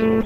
Your 0.00 0.24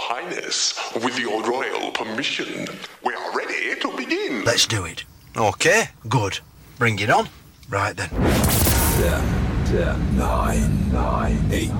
Highness, 0.00 0.72
with 1.04 1.18
your 1.18 1.42
royal 1.42 1.90
permission, 1.90 2.66
we 3.04 3.12
are 3.12 3.36
ready 3.36 3.78
to 3.78 3.94
begin. 3.94 4.42
Let's 4.42 4.66
do 4.66 4.86
it. 4.86 5.04
Okay, 5.36 5.90
good. 6.08 6.38
Bring 6.78 6.98
it 6.98 7.10
on. 7.10 7.28
Right 7.68 7.94
then. 7.94 8.08
Ten, 8.08 9.66
ten, 9.66 10.16
nine, 10.16 10.90
nine, 10.90 11.38
eight, 11.52 11.70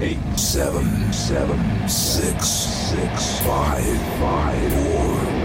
eight, 0.00 0.38
seven, 0.38 1.12
seven, 1.12 1.88
six, 1.88 2.46
six, 2.46 3.40
five, 3.40 3.82
five, 4.20 4.72
four, 4.72 5.39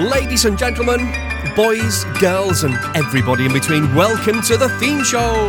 Ladies 0.00 0.46
and 0.46 0.56
gentlemen, 0.56 1.12
boys, 1.54 2.04
girls, 2.20 2.64
and 2.64 2.74
everybody 2.96 3.44
in 3.44 3.52
between, 3.52 3.94
welcome 3.94 4.40
to 4.40 4.56
the 4.56 4.70
theme 4.78 5.04
show. 5.04 5.46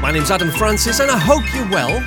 My 0.00 0.10
name's 0.10 0.30
Adam 0.30 0.50
Francis, 0.52 1.00
and 1.00 1.10
I 1.10 1.18
hope 1.18 1.42
you're 1.54 1.68
well. 1.68 2.02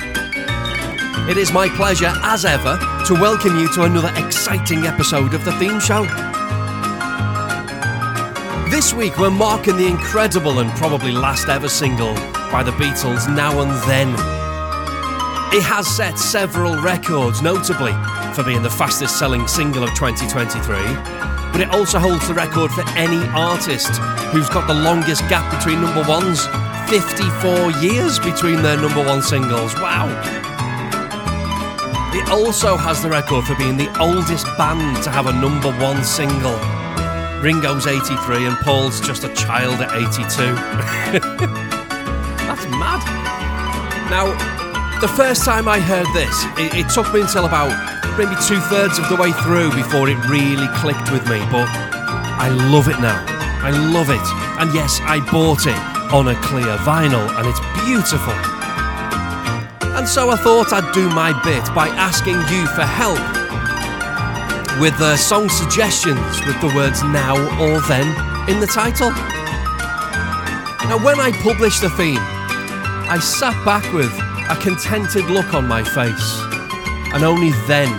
It 1.30 1.36
is 1.36 1.52
my 1.52 1.68
pleasure, 1.68 2.10
as 2.24 2.44
ever, 2.44 2.76
to 3.06 3.14
welcome 3.14 3.60
you 3.60 3.72
to 3.74 3.84
another 3.84 4.12
exciting 4.16 4.86
episode 4.86 5.32
of 5.32 5.44
the 5.44 5.52
theme 5.52 5.78
show. 5.78 6.02
This 8.68 8.92
week, 8.92 9.16
we're 9.16 9.30
marking 9.30 9.76
the 9.76 9.86
incredible 9.86 10.58
and 10.58 10.68
probably 10.72 11.12
last 11.12 11.48
ever 11.48 11.68
single 11.68 12.12
by 12.50 12.64
the 12.64 12.72
Beatles, 12.72 13.32
Now 13.32 13.60
and 13.60 13.70
Then. 13.88 14.08
It 15.56 15.62
has 15.62 15.86
set 15.86 16.18
several 16.18 16.82
records, 16.82 17.40
notably 17.40 17.92
for 18.34 18.44
being 18.44 18.62
the 18.62 18.70
fastest 18.70 19.18
selling 19.18 19.46
single 19.48 19.82
of 19.82 19.90
2023, 19.90 20.76
but 21.52 21.60
it 21.60 21.70
also 21.70 21.98
holds 21.98 22.26
the 22.28 22.34
record 22.34 22.70
for 22.70 22.88
any 22.90 23.26
artist 23.28 23.90
who's 24.32 24.48
got 24.48 24.66
the 24.66 24.74
longest 24.74 25.22
gap 25.28 25.50
between 25.56 25.80
number 25.80 26.02
ones 26.08 26.46
54 26.88 27.70
years 27.82 28.18
between 28.18 28.62
their 28.62 28.76
number 28.76 29.04
one 29.04 29.22
singles. 29.22 29.74
Wow! 29.76 30.08
It 32.12 32.28
also 32.28 32.76
has 32.76 33.02
the 33.02 33.08
record 33.08 33.44
for 33.44 33.54
being 33.56 33.76
the 33.76 33.88
oldest 34.00 34.46
band 34.58 35.02
to 35.04 35.10
have 35.10 35.26
a 35.26 35.32
number 35.32 35.70
one 35.78 36.02
single. 36.04 36.58
Ringo's 37.40 37.86
83 37.86 38.46
and 38.46 38.56
Paul's 38.58 39.00
just 39.00 39.24
a 39.24 39.32
child 39.34 39.80
at 39.80 39.94
82. 39.94 40.18
That's 42.46 42.66
mad. 42.66 43.00
Now, 44.10 44.26
the 45.00 45.08
first 45.08 45.44
time 45.44 45.68
I 45.68 45.80
heard 45.80 46.06
this, 46.12 46.44
it, 46.58 46.84
it 46.84 46.90
took 46.90 47.12
me 47.14 47.22
until 47.22 47.46
about 47.46 47.99
maybe 48.16 48.34
two 48.46 48.60
thirds 48.72 48.98
of 48.98 49.08
the 49.08 49.16
way 49.16 49.32
through 49.44 49.74
before 49.74 50.08
it 50.08 50.16
really 50.28 50.68
clicked 50.76 51.10
with 51.10 51.26
me, 51.28 51.38
but 51.50 51.68
I 51.68 52.48
love 52.70 52.88
it 52.88 52.98
now. 53.00 53.24
I 53.62 53.70
love 53.70 54.10
it. 54.10 54.26
And 54.60 54.72
yes, 54.72 55.00
I 55.02 55.20
bought 55.30 55.66
it 55.66 55.76
on 56.12 56.28
a 56.28 56.34
clear 56.42 56.76
vinyl, 56.78 57.28
and 57.38 57.46
it's 57.46 57.60
beautiful. 57.84 58.32
And 59.96 60.08
so 60.08 60.30
I 60.30 60.36
thought 60.36 60.72
I'd 60.72 60.92
do 60.94 61.08
my 61.10 61.32
bit 61.44 61.62
by 61.74 61.88
asking 61.88 62.40
you 62.48 62.66
for 62.72 62.82
help 62.88 63.20
with 64.80 64.94
uh, 65.00 65.16
song 65.16 65.48
suggestions 65.48 66.40
with 66.46 66.58
the 66.62 66.72
words 66.74 67.02
now 67.02 67.36
or 67.60 67.80
then 67.82 68.08
in 68.48 68.60
the 68.60 68.66
title. 68.66 69.10
Now, 70.88 70.98
when 71.04 71.20
I 71.20 71.30
published 71.42 71.82
the 71.82 71.90
theme, 71.90 72.18
I 72.18 73.18
sat 73.20 73.54
back 73.64 73.84
with 73.92 74.10
a 74.48 74.56
contented 74.60 75.26
look 75.26 75.52
on 75.54 75.68
my 75.68 75.84
face, 75.84 76.49
and 77.12 77.24
only 77.24 77.50
then, 77.66 77.90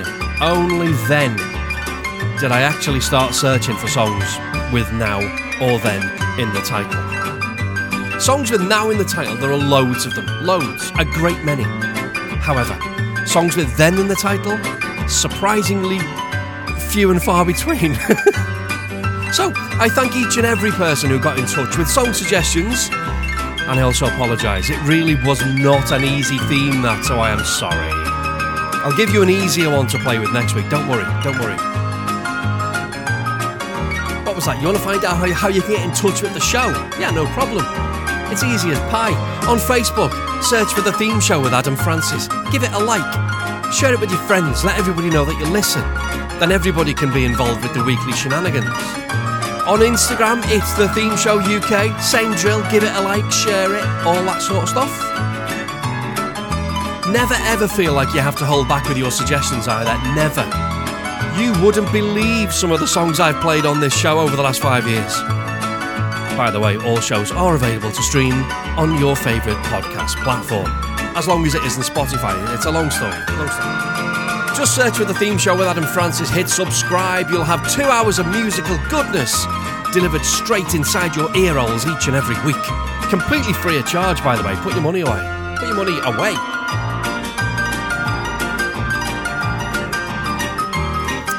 only 0.41 0.93
then, 1.07 1.35
did 2.39 2.51
I 2.51 2.61
actually 2.61 3.01
start 3.01 3.33
searching 3.35 3.75
for 3.75 3.87
songs 3.87 4.23
with 4.71 4.91
now 4.93 5.19
or 5.61 5.77
then 5.79 6.01
in 6.39 6.51
the 6.53 6.61
title. 6.61 8.19
Songs 8.19 8.51
with 8.51 8.61
now 8.67 8.89
in 8.89 8.97
the 8.97 9.05
title, 9.05 9.35
there 9.35 9.51
are 9.51 9.57
loads 9.57 10.05
of 10.05 10.15
them, 10.15 10.25
loads, 10.45 10.91
a 10.97 11.05
great 11.05 11.43
many. 11.43 11.63
However, 12.41 12.77
songs 13.25 13.55
with 13.55 13.75
then 13.77 13.99
in 13.99 14.07
the 14.07 14.15
title, 14.15 14.57
surprisingly 15.07 15.99
few 16.89 17.11
and 17.11 17.21
far 17.21 17.45
between. 17.45 17.95
so, 19.33 19.53
I 19.55 19.87
thank 19.91 20.15
each 20.15 20.37
and 20.37 20.45
every 20.45 20.71
person 20.71 21.09
who 21.09 21.19
got 21.19 21.37
in 21.37 21.45
touch 21.45 21.77
with 21.77 21.87
song 21.87 22.13
suggestions, 22.13 22.89
and 22.91 23.79
I 23.79 23.81
also 23.81 24.07
apologise. 24.07 24.69
It 24.69 24.81
really 24.83 25.15
was 25.15 25.45
not 25.55 25.91
an 25.91 26.03
easy 26.03 26.37
theme, 26.37 26.81
that, 26.81 27.05
so 27.05 27.19
I 27.19 27.31
am 27.31 27.43
sorry. 27.43 28.00
I'll 28.83 28.97
give 28.97 29.11
you 29.11 29.21
an 29.21 29.29
easier 29.29 29.69
one 29.69 29.85
to 29.87 29.99
play 29.99 30.17
with 30.17 30.33
next 30.33 30.55
week. 30.55 30.67
Don't 30.69 30.89
worry, 30.89 31.05
don't 31.21 31.37
worry. 31.37 31.53
What 34.25 34.35
was 34.35 34.45
that? 34.45 34.57
You 34.59 34.65
want 34.65 34.77
to 34.77 34.83
find 34.83 35.05
out 35.05 35.17
how 35.17 35.25
you, 35.25 35.35
how 35.35 35.49
you 35.49 35.61
can 35.61 35.73
get 35.73 35.85
in 35.85 35.93
touch 35.93 36.23
with 36.23 36.33
the 36.33 36.39
show? 36.39 36.65
Yeah, 36.97 37.11
no 37.11 37.27
problem. 37.27 37.63
It's 38.31 38.43
easy 38.43 38.71
as 38.71 38.79
pie. 38.89 39.13
On 39.45 39.59
Facebook, 39.59 40.09
search 40.41 40.73
for 40.73 40.81
the 40.81 40.93
theme 40.93 41.19
show 41.19 41.39
with 41.39 41.53
Adam 41.53 41.75
Francis. 41.75 42.27
Give 42.51 42.63
it 42.63 42.71
a 42.71 42.79
like. 42.79 43.05
Share 43.71 43.93
it 43.93 43.99
with 43.99 44.09
your 44.09 44.21
friends. 44.21 44.65
Let 44.65 44.79
everybody 44.79 45.11
know 45.11 45.25
that 45.25 45.37
you 45.37 45.45
listen. 45.53 45.81
Then 46.39 46.51
everybody 46.51 46.95
can 46.95 47.13
be 47.13 47.23
involved 47.23 47.61
with 47.61 47.75
the 47.75 47.83
weekly 47.83 48.13
shenanigans. 48.13 48.65
On 49.69 49.77
Instagram, 49.77 50.41
it's 50.49 50.73
the 50.73 50.89
Theme 50.89 51.15
Show 51.17 51.37
UK. 51.37 52.01
Same 52.01 52.33
drill, 52.33 52.63
give 52.71 52.83
it 52.83 52.91
a 52.95 53.01
like, 53.01 53.29
share 53.31 53.75
it, 53.75 53.85
all 54.07 54.25
that 54.25 54.41
sort 54.41 54.63
of 54.63 54.69
stuff. 54.69 55.30
Never 57.11 57.33
ever 57.33 57.67
feel 57.67 57.91
like 57.93 58.13
you 58.13 58.21
have 58.21 58.37
to 58.37 58.45
hold 58.45 58.69
back 58.69 58.87
with 58.87 58.97
your 58.97 59.11
suggestions 59.11 59.67
either. 59.67 59.91
Never. 60.15 60.47
You 61.37 61.51
wouldn't 61.61 61.91
believe 61.91 62.53
some 62.53 62.71
of 62.71 62.79
the 62.79 62.87
songs 62.87 63.19
I've 63.19 63.41
played 63.41 63.65
on 63.65 63.81
this 63.81 63.93
show 63.93 64.19
over 64.19 64.37
the 64.37 64.41
last 64.41 64.61
five 64.61 64.87
years. 64.87 65.19
By 66.37 66.51
the 66.51 66.59
way, 66.59 66.77
all 66.77 67.01
shows 67.01 67.31
are 67.31 67.55
available 67.55 67.91
to 67.91 68.01
stream 68.03 68.33
on 68.77 68.97
your 68.97 69.17
favourite 69.17 69.61
podcast 69.65 70.23
platform. 70.23 70.67
As 71.17 71.27
long 71.27 71.45
as 71.45 71.53
it 71.53 71.63
isn't 71.63 71.83
Spotify, 71.83 72.33
it's 72.55 72.65
a 72.65 72.71
long 72.71 72.89
story. 72.89 73.11
Long 73.11 73.49
story. 73.49 74.55
Just 74.55 74.73
search 74.73 74.95
for 74.95 75.03
the 75.03 75.13
theme 75.13 75.37
show 75.37 75.57
with 75.57 75.67
Adam 75.67 75.83
Francis, 75.83 76.29
hit 76.29 76.47
subscribe. 76.47 77.29
You'll 77.29 77.43
have 77.43 77.69
two 77.73 77.83
hours 77.83 78.19
of 78.19 78.27
musical 78.27 78.77
goodness 78.89 79.45
delivered 79.91 80.23
straight 80.23 80.73
inside 80.75 81.15
your 81.17 81.35
ear 81.35 81.55
holes 81.55 81.85
each 81.85 82.07
and 82.07 82.15
every 82.15 82.39
week. 82.45 82.63
Completely 83.09 83.51
free 83.51 83.77
of 83.77 83.85
charge, 83.85 84.23
by 84.23 84.37
the 84.37 84.43
way. 84.43 84.55
Put 84.57 84.73
your 84.73 84.81
money 84.81 85.01
away. 85.01 85.55
Put 85.59 85.67
your 85.67 85.75
money 85.75 85.99
away. 86.05 86.60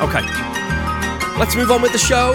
Okay, 0.02 0.22
let's 1.38 1.54
move 1.54 1.70
on 1.70 1.80
with 1.80 1.92
the 1.92 1.98
show. 1.98 2.34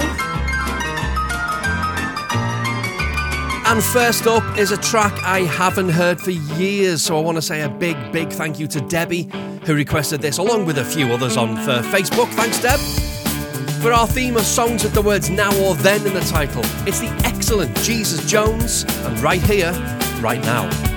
And 3.70 3.84
first 3.84 4.26
up 4.26 4.58
is 4.58 4.72
a 4.72 4.78
track 4.78 5.12
I 5.24 5.42
haven't 5.42 5.90
heard 5.90 6.22
for 6.22 6.32
years, 6.32 7.02
so 7.02 7.18
I 7.18 7.22
want 7.22 7.36
to 7.36 7.42
say 7.42 7.64
a 7.64 7.70
big, 7.70 7.98
big 8.14 8.30
thank 8.30 8.58
you 8.58 8.68
to 8.68 8.80
Debbie, 8.80 9.30
who 9.66 9.76
requested 9.76 10.22
this, 10.22 10.38
along 10.38 10.66
with 10.66 10.78
a 10.78 10.86
few 10.86 11.12
others 11.12 11.36
on 11.36 11.58
for 11.58 11.82
Facebook. 11.90 12.30
Thanks, 12.36 12.62
Deb. 12.62 12.80
For 13.82 13.92
our 13.92 14.08
theme 14.08 14.38
of 14.38 14.44
songs 14.44 14.84
with 14.84 14.94
the 14.94 15.02
words 15.02 15.30
now 15.30 15.54
or 15.62 15.76
then 15.76 16.08
in 16.08 16.14
the 16.14 16.22
title, 16.22 16.62
it's 16.88 17.02
the 17.02 17.10
excellent 17.26 17.76
Jesus 17.80 18.26
Jones, 18.32 18.86
and 19.06 19.20
right 19.20 19.42
here, 19.42 19.74
right 20.22 20.42
now. 20.42 20.97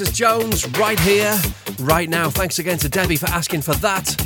Jesus 0.00 0.16
Jones, 0.16 0.66
right 0.78 0.98
here, 1.00 1.38
right 1.80 2.08
now. 2.08 2.30
Thanks 2.30 2.58
again 2.58 2.78
to 2.78 2.88
Debbie 2.88 3.16
for 3.16 3.26
asking 3.26 3.60
for 3.60 3.74
that. 3.74 4.18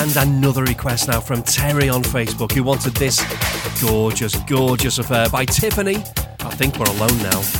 And 0.00 0.16
another 0.16 0.62
request 0.62 1.08
now 1.08 1.18
from 1.18 1.42
Terry 1.42 1.88
on 1.88 2.04
Facebook, 2.04 2.52
who 2.52 2.62
wanted 2.62 2.94
this 2.94 3.20
gorgeous, 3.82 4.36
gorgeous 4.44 4.98
affair 4.98 5.28
by 5.28 5.46
Tiffany. 5.46 5.96
I 5.96 6.50
think 6.54 6.78
we're 6.78 6.86
alone 6.86 7.18
now. 7.24 7.59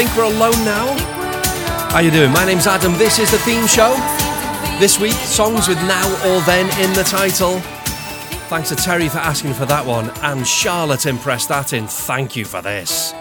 Think 0.00 0.16
We're 0.16 0.24
Alone 0.24 0.64
Now. 0.64 0.96
How 1.90 1.98
you 1.98 2.10
doing? 2.10 2.32
My 2.32 2.46
name's 2.46 2.66
Adam. 2.66 2.94
This 2.94 3.18
is 3.18 3.30
the 3.30 3.38
theme 3.40 3.66
show. 3.66 3.92
This 4.78 4.98
week, 4.98 5.12
songs 5.12 5.68
with 5.68 5.76
now 5.82 6.08
or 6.26 6.40
then 6.46 6.64
in 6.80 6.90
the 6.94 7.02
title. 7.02 7.58
Thanks 8.48 8.70
to 8.70 8.76
Terry 8.76 9.10
for 9.10 9.18
asking 9.18 9.52
for 9.52 9.66
that 9.66 9.84
one, 9.84 10.08
and 10.22 10.46
Charlotte 10.46 11.04
impressed 11.04 11.50
that 11.50 11.74
in 11.74 11.86
thank 11.86 12.34
you 12.34 12.46
for 12.46 12.62
this. 12.62 13.12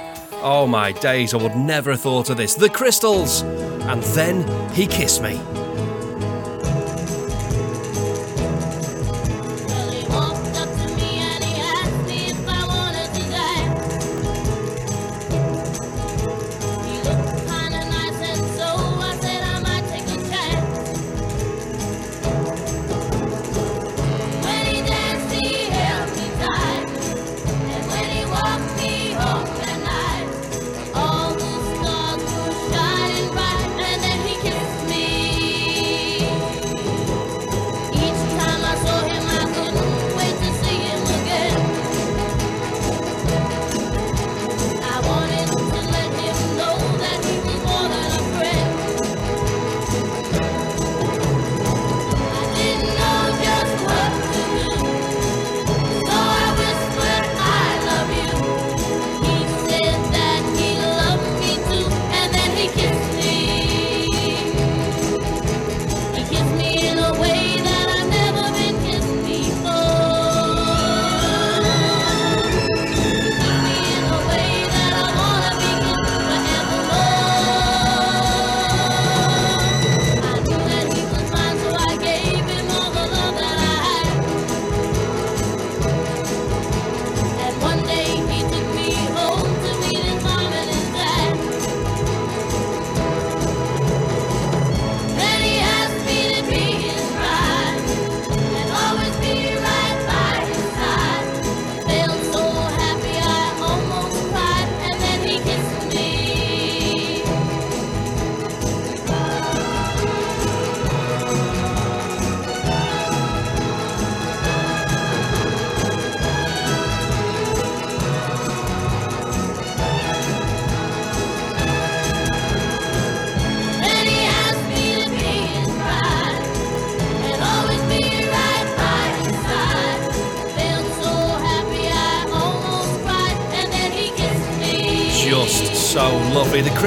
Oh 0.41 0.67
my 0.67 0.93
days, 0.93 1.33
I 1.33 1.37
would 1.43 1.57
never 1.57 1.91
have 1.91 1.99
thought 1.99 2.29
of 2.29 2.37
this. 2.37 2.55
The 2.55 2.69
Crystals, 2.69 3.41
and 3.41 4.01
then 4.01 4.71
he 4.71 4.87
kissed 4.87 5.21
me. 5.21 5.37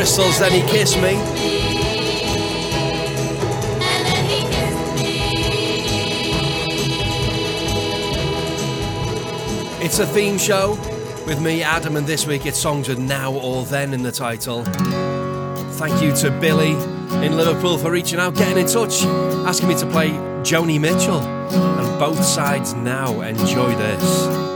crystals, 0.03 0.41
then 0.41 0.51
he 0.51 0.61
kissed 0.63 0.97
me. 0.97 1.13
It's 9.81 10.01
a 10.01 10.07
theme 10.09 10.39
show 10.39 10.73
with 11.25 11.41
me, 11.41 11.63
Adam, 11.63 11.95
and 11.95 12.05
this 12.05 12.27
week 12.27 12.47
it's 12.47 12.59
songs 12.59 12.89
with 12.89 12.99
now 12.99 13.33
or 13.33 13.65
then 13.65 13.95
in 13.95 14.03
the 14.03 14.11
title. 14.11 14.65
Thank 15.75 16.03
you 16.03 16.13
to 16.17 16.33
Billy 16.41 16.73
in 17.25 17.37
Liverpool 17.37 17.79
for 17.79 17.93
reaching 17.93 18.19
out, 18.19 18.35
getting 18.35 18.59
in 18.59 18.67
touch, 18.67 19.05
asking 19.47 19.69
me 19.69 19.79
to 19.79 19.87
play 19.87 20.11
Joni 20.43 20.81
Mitchell. 20.81 21.21
And 21.21 22.01
both 22.01 22.25
sides 22.25 22.75
now 22.75 23.21
enjoy 23.21 23.73
this. 23.77 24.52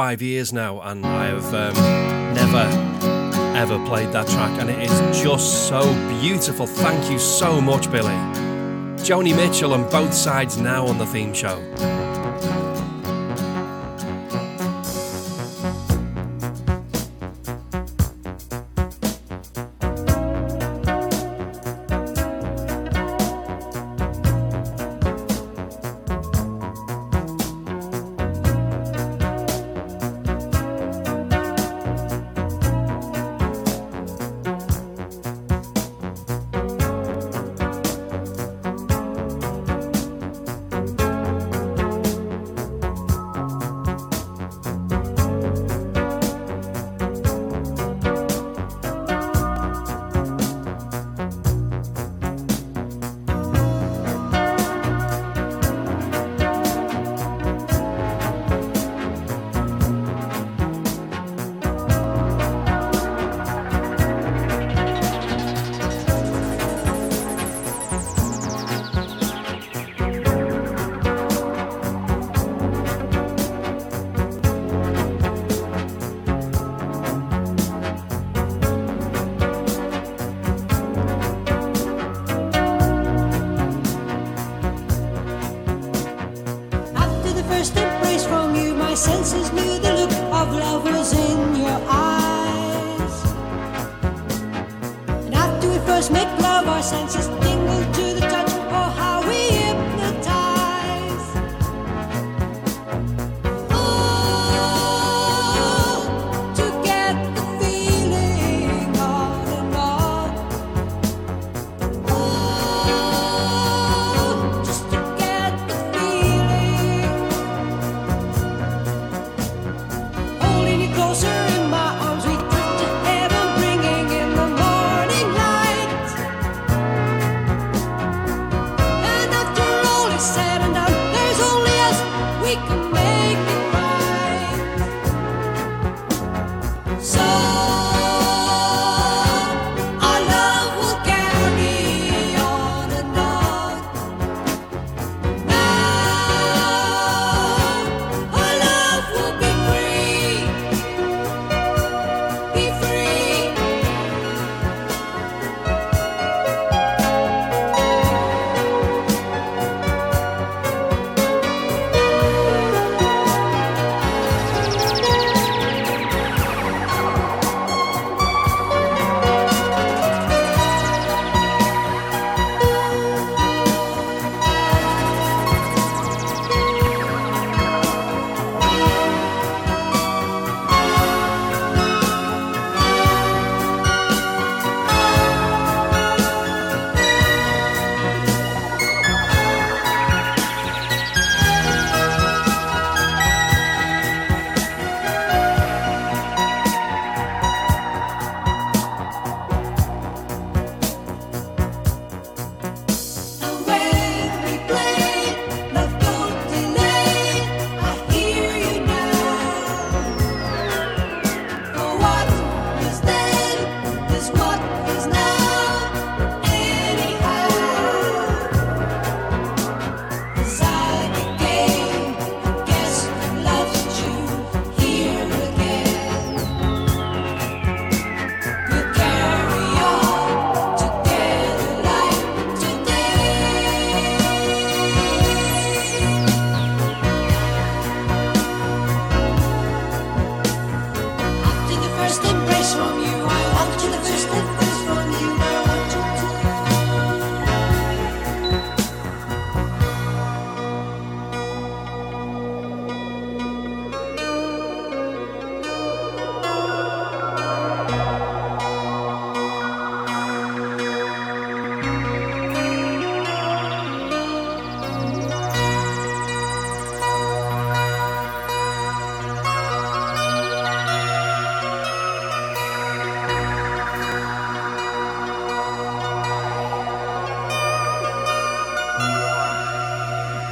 five 0.00 0.22
years 0.22 0.50
now, 0.50 0.80
and 0.80 1.04
I 1.04 1.26
have 1.26 1.52
um, 1.52 1.74
never 2.34 2.64
ever 3.54 3.78
played 3.86 4.10
that 4.12 4.26
track, 4.28 4.58
and 4.58 4.70
it 4.70 4.78
is 4.78 5.22
just 5.22 5.68
so 5.68 5.82
beautiful. 6.22 6.66
Thank 6.66 7.10
you 7.10 7.18
so 7.18 7.60
much, 7.60 7.92
Billy. 7.92 8.16
Joni 9.04 9.36
Mitchell 9.36 9.74
on 9.74 9.82
both 9.90 10.14
sides 10.14 10.56
now 10.56 10.86
on 10.86 10.96
the 10.96 11.04
theme 11.04 11.34
show. 11.34 11.99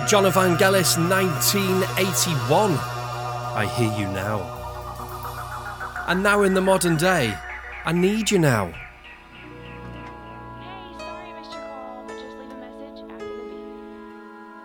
Jon 0.09 0.25
and 0.25 0.35
Vangelis 0.35 0.97
1981. 0.97 2.71
I 2.73 3.66
hear 3.77 3.92
you 3.92 4.07
now. 4.07 4.40
And 6.09 6.23
now 6.23 6.44
in 6.44 6.55
the 6.55 6.62
modern 6.62 6.97
day, 6.97 7.37
I 7.85 7.92
need 7.92 8.31
you 8.31 8.38
now. 8.38 8.73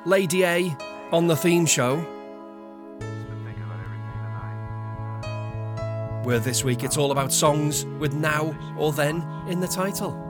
Lady 0.06 0.46
A 0.46 0.78
on 1.12 1.28
the 1.28 1.36
theme 1.36 1.66
show. 1.66 1.98
Where 6.24 6.40
this 6.40 6.64
week 6.64 6.86
it's 6.86 6.96
all 6.96 7.12
about 7.12 7.34
songs 7.34 7.84
with 8.00 8.14
now 8.14 8.56
or 8.78 8.94
then 8.94 9.22
in 9.50 9.60
the 9.60 9.68
title. 9.68 10.23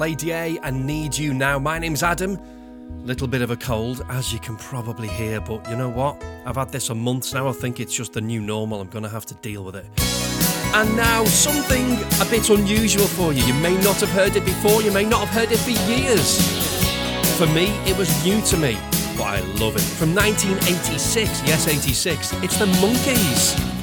Lady 0.00 0.32
A 0.32 0.58
and 0.62 0.86
Need 0.86 1.18
You 1.18 1.34
Now. 1.34 1.58
My 1.58 1.78
name's 1.78 2.02
Adam. 2.02 2.38
Little 3.04 3.28
bit 3.28 3.42
of 3.42 3.50
a 3.50 3.56
cold, 3.56 4.02
as 4.08 4.32
you 4.32 4.38
can 4.38 4.56
probably 4.56 5.08
hear, 5.08 5.42
but 5.42 5.68
you 5.68 5.76
know 5.76 5.90
what? 5.90 6.24
I've 6.46 6.56
had 6.56 6.70
this 6.70 6.88
a 6.88 6.94
month 6.94 7.34
now. 7.34 7.48
I 7.48 7.52
think 7.52 7.80
it's 7.80 7.94
just 7.94 8.14
the 8.14 8.20
new 8.22 8.40
normal. 8.40 8.80
I'm 8.80 8.88
going 8.88 9.02
to 9.02 9.10
have 9.10 9.26
to 9.26 9.34
deal 9.34 9.62
with 9.62 9.76
it. 9.76 9.84
And 10.74 10.96
now, 10.96 11.26
something 11.26 11.98
a 12.18 12.30
bit 12.30 12.48
unusual 12.48 13.06
for 13.08 13.34
you. 13.34 13.44
You 13.44 13.52
may 13.52 13.76
not 13.82 13.96
have 13.96 14.08
heard 14.08 14.36
it 14.36 14.46
before, 14.46 14.80
you 14.80 14.90
may 14.90 15.04
not 15.04 15.28
have 15.28 15.36
heard 15.36 15.52
it 15.52 15.58
for 15.58 15.68
years. 15.92 16.38
For 17.36 17.46
me, 17.48 17.66
it 17.86 17.98
was 17.98 18.08
new 18.24 18.40
to 18.40 18.56
me, 18.56 18.78
but 19.18 19.24
I 19.24 19.40
love 19.58 19.76
it. 19.76 19.82
From 19.82 20.14
1986, 20.14 21.42
yes, 21.46 21.68
86, 21.68 22.32
it's 22.42 22.58
the 22.58 22.64
Monkees. 22.64 23.79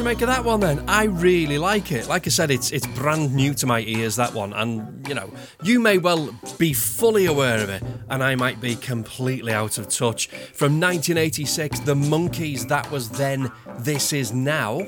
You 0.00 0.04
make 0.04 0.22
of 0.22 0.28
that 0.28 0.46
one 0.46 0.60
then? 0.60 0.82
I 0.88 1.04
really 1.04 1.58
like 1.58 1.92
it. 1.92 2.08
Like 2.08 2.26
I 2.26 2.30
said, 2.30 2.50
it's 2.50 2.70
it's 2.70 2.86
brand 2.86 3.34
new 3.34 3.52
to 3.52 3.66
my 3.66 3.80
ears 3.80 4.16
that 4.16 4.32
one, 4.32 4.54
and 4.54 5.06
you 5.06 5.14
know, 5.14 5.30
you 5.62 5.78
may 5.78 5.98
well 5.98 6.34
be 6.56 6.72
fully 6.72 7.26
aware 7.26 7.62
of 7.62 7.68
it, 7.68 7.82
and 8.08 8.24
I 8.24 8.34
might 8.34 8.62
be 8.62 8.76
completely 8.76 9.52
out 9.52 9.76
of 9.76 9.90
touch. 9.90 10.28
From 10.28 10.80
1986, 10.80 11.80
The 11.80 11.94
Monkees. 11.94 12.66
That 12.66 12.90
was 12.90 13.10
then. 13.10 13.52
This 13.80 14.14
is 14.14 14.32
now. 14.32 14.80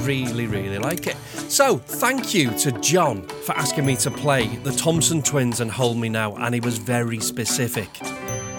Really, 0.00 0.48
really 0.48 0.78
like 0.78 1.06
it. 1.06 1.16
So, 1.48 1.78
thank 1.78 2.34
you 2.34 2.50
to 2.58 2.72
John 2.80 3.28
for 3.28 3.52
asking 3.52 3.86
me 3.86 3.94
to 3.98 4.10
play 4.10 4.48
the 4.56 4.72
Thompson 4.72 5.22
Twins 5.22 5.60
and 5.60 5.70
Hold 5.70 5.98
Me 5.98 6.08
Now, 6.08 6.34
and 6.34 6.52
he 6.52 6.60
was 6.60 6.78
very 6.78 7.20
specific. 7.20 7.90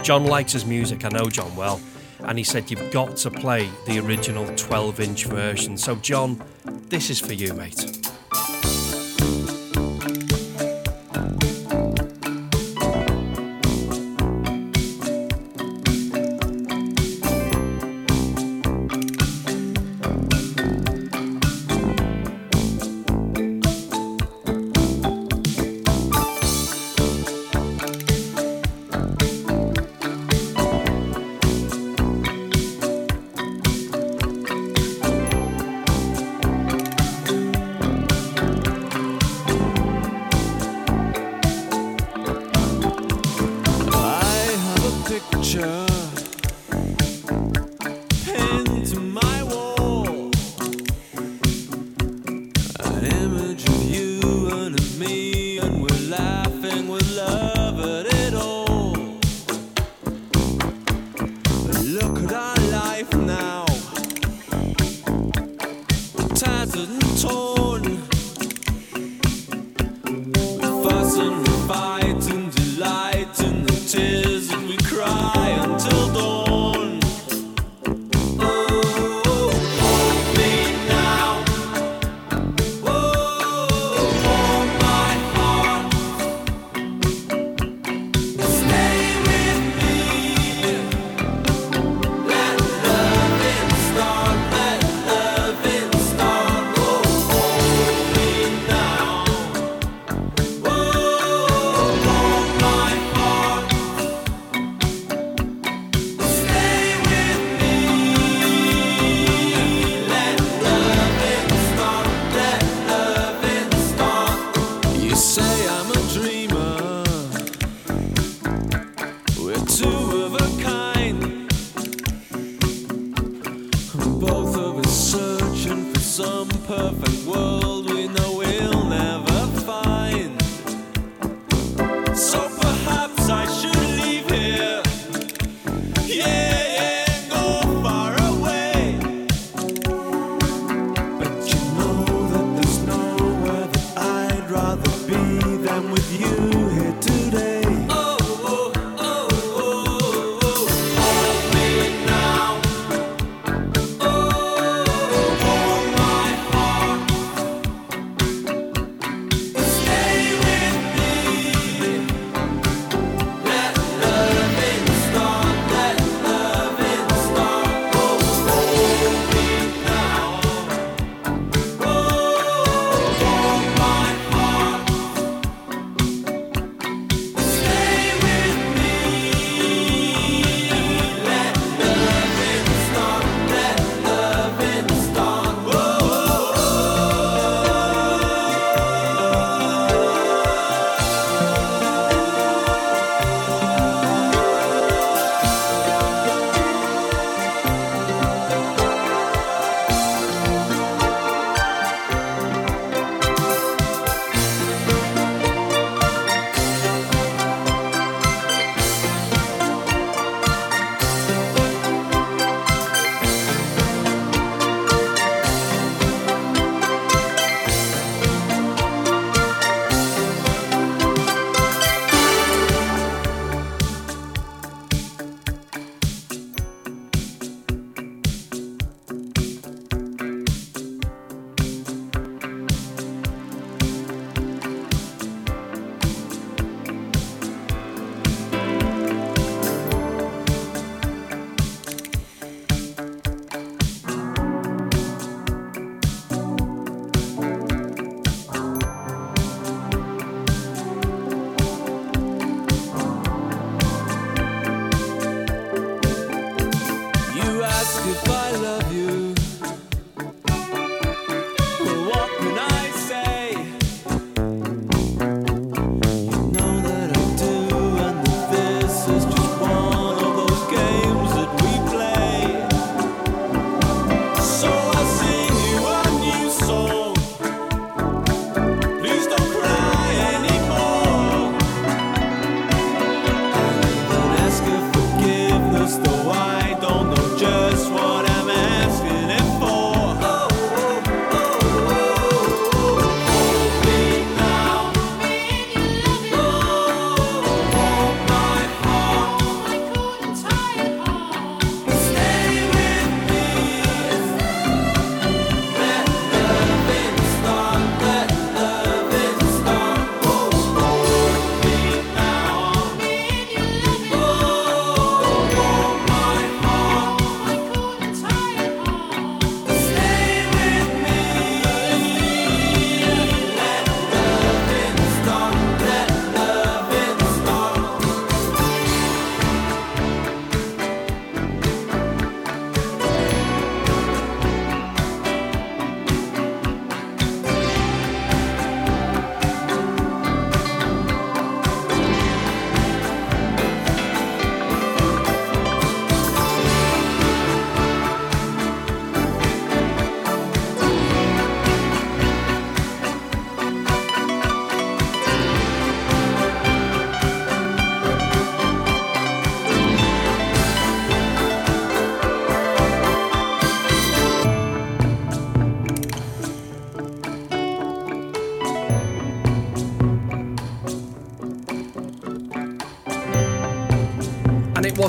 John 0.02 0.28
likes 0.28 0.54
his 0.54 0.66
music, 0.66 1.04
I 1.04 1.10
know 1.10 1.26
John 1.26 1.54
well, 1.58 1.82
and 2.20 2.38
he 2.38 2.44
said 2.44 2.70
you've 2.70 2.92
got 2.92 3.18
to 3.18 3.32
play 3.32 3.70
the 3.86 4.00
original 4.00 4.46
12 4.56 5.00
inch 5.00 5.26
version. 5.26 5.78
So, 5.78 5.96
John, 5.96 6.42
this 6.90 7.10
is 7.10 7.20
for 7.20 7.34
you, 7.34 7.54
mate. 7.54 8.10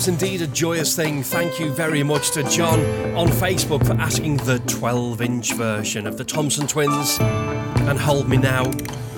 was 0.00 0.08
indeed 0.08 0.40
a 0.40 0.46
joyous 0.46 0.96
thing. 0.96 1.22
Thank 1.22 1.60
you 1.60 1.70
very 1.70 2.02
much 2.02 2.30
to 2.30 2.42
John 2.44 2.80
on 3.14 3.28
Facebook 3.28 3.86
for 3.86 3.92
asking 4.00 4.38
the 4.38 4.58
12 4.60 5.20
inch 5.20 5.52
version 5.52 6.06
of 6.06 6.16
the 6.16 6.24
Thompson 6.24 6.66
Twins 6.66 7.18
and 7.20 7.98
Hold 7.98 8.26
Me 8.26 8.38
Now. 8.38 8.64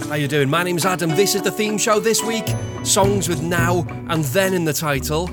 How 0.09 0.17
you 0.17 0.27
doing? 0.27 0.51
My 0.51 0.65
name's 0.65 0.85
Adam. 0.85 1.11
This 1.11 1.37
is 1.37 1.43
the 1.43 1.53
theme 1.53 1.79
show 1.79 2.01
this 2.01 2.21
week. 2.25 2.49
Songs 2.83 3.29
with 3.29 3.43
now 3.43 3.87
and 4.09 4.25
then 4.25 4.55
in 4.55 4.65
the 4.65 4.73
title. 4.73 5.31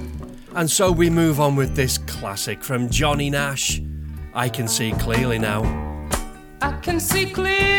And 0.54 0.70
so 0.70 0.92
we 0.92 1.10
move 1.10 1.40
on 1.40 1.56
with 1.56 1.76
this 1.76 1.98
classic 1.98 2.64
from 2.64 2.88
Johnny 2.88 3.32
Nash. 3.32 3.82
I 4.36 4.50
can 4.50 4.68
see 4.68 4.92
clearly 4.92 5.40
now. 5.40 5.64
I 6.62 6.74
can 6.74 7.00
see 7.00 7.26
clearly. 7.26 7.79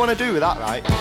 want 0.00 0.18
to 0.18 0.24
do 0.24 0.32
with 0.32 0.40
that, 0.40 0.58
right? 0.58 0.99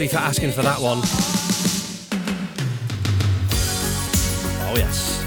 Debbie 0.00 0.08
for 0.08 0.16
asking 0.16 0.50
for 0.52 0.62
that 0.62 0.80
one. 0.80 1.00
Oh, 4.64 4.74
yes. 4.74 5.20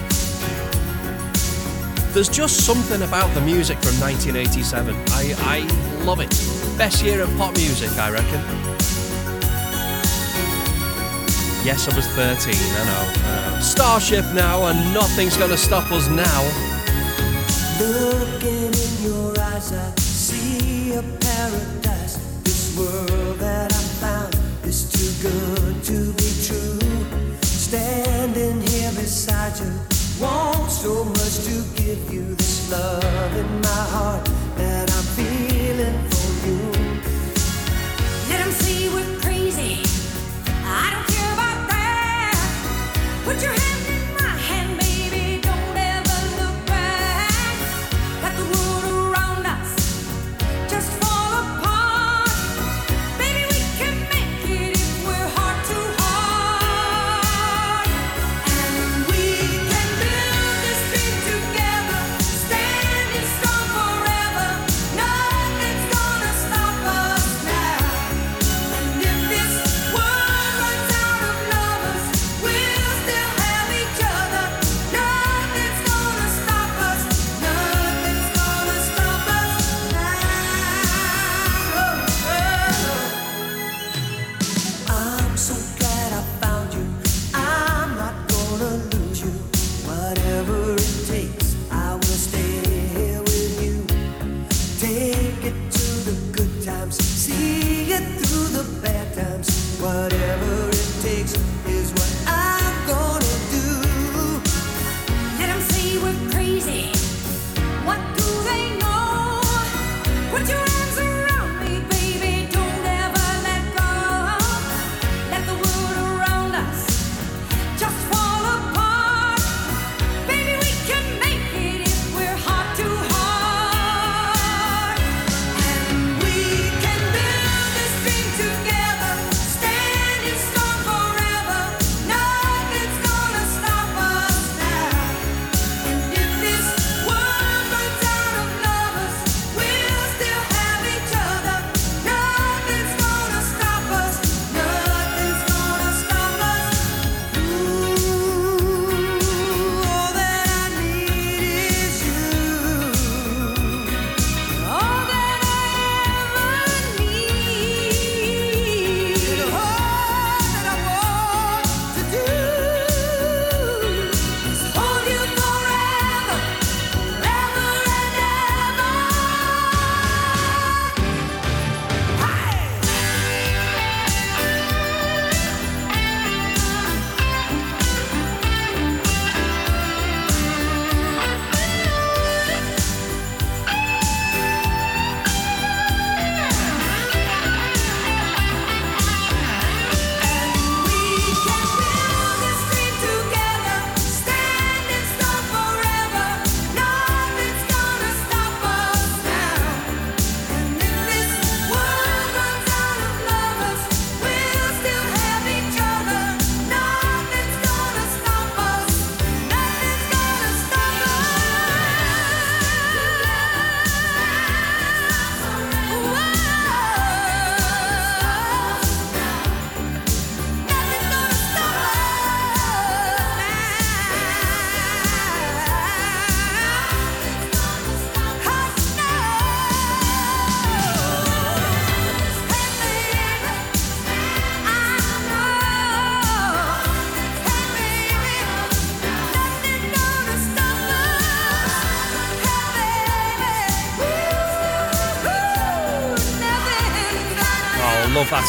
There's 2.11 2.27
just 2.27 2.65
something 2.65 3.03
about 3.03 3.31
the 3.35 3.41
music 3.41 3.77
from 3.83 3.99
1987. 3.99 4.95
I, 5.09 5.35
I 5.41 6.03
love 6.05 6.21
it. 6.21 6.31
Best 6.75 7.03
year 7.03 7.21
of 7.21 7.29
pop 7.37 7.55
music, 7.55 7.91
I 7.99 8.09
reckon. 8.09 8.41
Yes, 11.63 11.87
I 11.87 11.95
was 11.95 12.07
13, 12.07 12.55
I 12.55 12.83
know. 12.89 13.57
I. 13.57 13.59
Starship 13.61 14.25
now, 14.33 14.65
and 14.65 14.91
nothing's 14.91 15.37
gonna 15.37 15.55
stop 15.55 15.91
us 15.91 16.07
now. 16.09 16.41
Looking 17.79 18.73
in 18.73 19.03
your 19.03 19.39
eyes, 19.39 19.71
I 19.71 20.02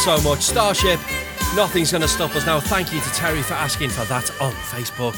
so 0.04 0.20
much. 0.20 0.42
Starship, 0.42 1.00
nothing's 1.56 1.90
going 1.90 2.02
to 2.02 2.08
stop 2.08 2.36
us 2.36 2.44
now. 2.44 2.60
Thank 2.60 2.92
you 2.92 3.00
to 3.00 3.10
Terry 3.12 3.40
for 3.40 3.54
asking 3.54 3.88
for 3.88 4.04
that 4.04 4.30
on 4.38 4.52
Facebook. 4.52 5.16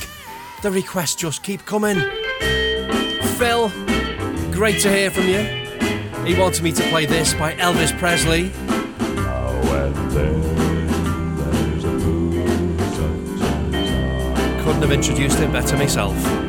The 0.62 0.70
requests 0.70 1.16
just 1.16 1.43
keep 1.43 1.64
coming. 1.64 1.99
Phil, 3.37 3.68
great 4.53 4.80
to 4.82 4.89
hear 4.89 5.11
from 5.11 5.24
you. 5.24 5.41
He 6.24 6.39
wanted 6.39 6.62
me 6.62 6.70
to 6.70 6.82
play 6.89 7.05
this 7.05 7.34
by 7.34 7.55
Elvis 7.55 7.99
Presley. 7.99 8.51
Couldn't 14.62 14.82
have 14.82 14.93
introduced 14.93 15.39
him 15.39 15.51
better 15.51 15.76
myself. 15.76 16.45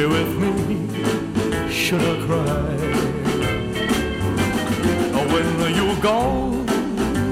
Be 0.00 0.06
with 0.06 0.34
me? 0.38 0.50
Should 1.70 2.00
I 2.00 2.16
cry? 2.24 2.76
When 5.32 5.74
you're 5.74 6.00
gone, 6.00 6.66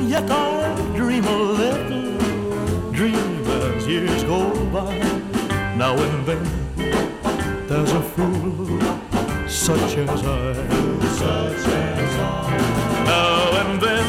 yet 0.07 0.31
I 0.31 0.75
dream 0.95 1.25
a 1.25 1.37
little, 1.62 2.93
dream 2.93 3.47
as 3.47 3.87
years 3.87 4.23
go 4.25 4.41
by. 4.66 4.99
Now 5.77 5.95
and 5.97 6.27
then, 6.27 6.45
there's 7.69 7.93
a 7.93 8.03
fool 8.03 8.81
such 9.49 9.97
as 9.97 10.11
I. 10.11 10.53
Such 11.23 11.69
as 11.69 12.14
I. 12.19 12.51
Now 13.07 13.61
and 13.62 13.81
then, 13.81 14.09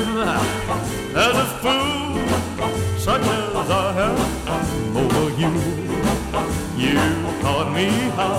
there's 1.14 1.38
a 1.38 1.50
fool. 1.62 2.09
Me 7.80 7.88
how 8.20 8.38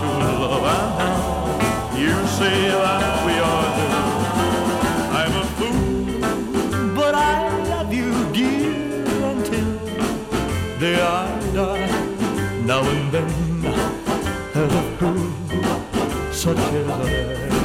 to 0.00 0.08
love 0.24 0.64
and 0.74 0.92
how 0.98 1.98
you 2.02 2.14
say 2.38 2.58
that 2.84 3.04
we 3.26 3.34
are 3.50 3.66
two. 3.76 3.98
I'm 5.20 5.34
a 5.42 5.46
fool, 5.56 6.94
but 6.96 7.14
I 7.14 7.34
love 7.72 7.92
you, 7.92 8.10
dear, 8.32 9.04
until 9.32 9.70
the 10.80 10.92
I 11.02 11.28
die. 11.56 11.90
Now 12.70 12.82
and 12.92 13.12
then 13.14 13.30
there's 14.54 14.74
a 14.82 14.84
fool 14.98 16.32
such 16.32 16.58
as 16.58 16.88
I. 16.88 17.52
Such 17.52 17.61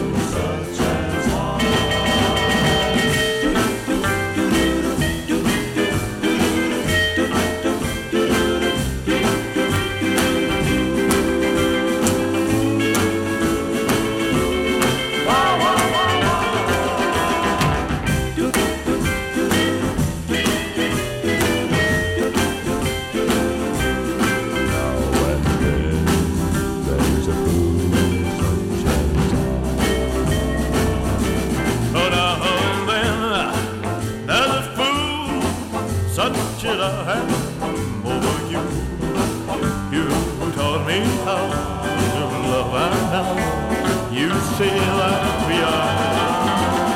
now 44.60 44.64
you 44.64 44.70
say 44.70 44.80
that 44.80 45.48
we 45.48 45.56
are. 45.56 45.98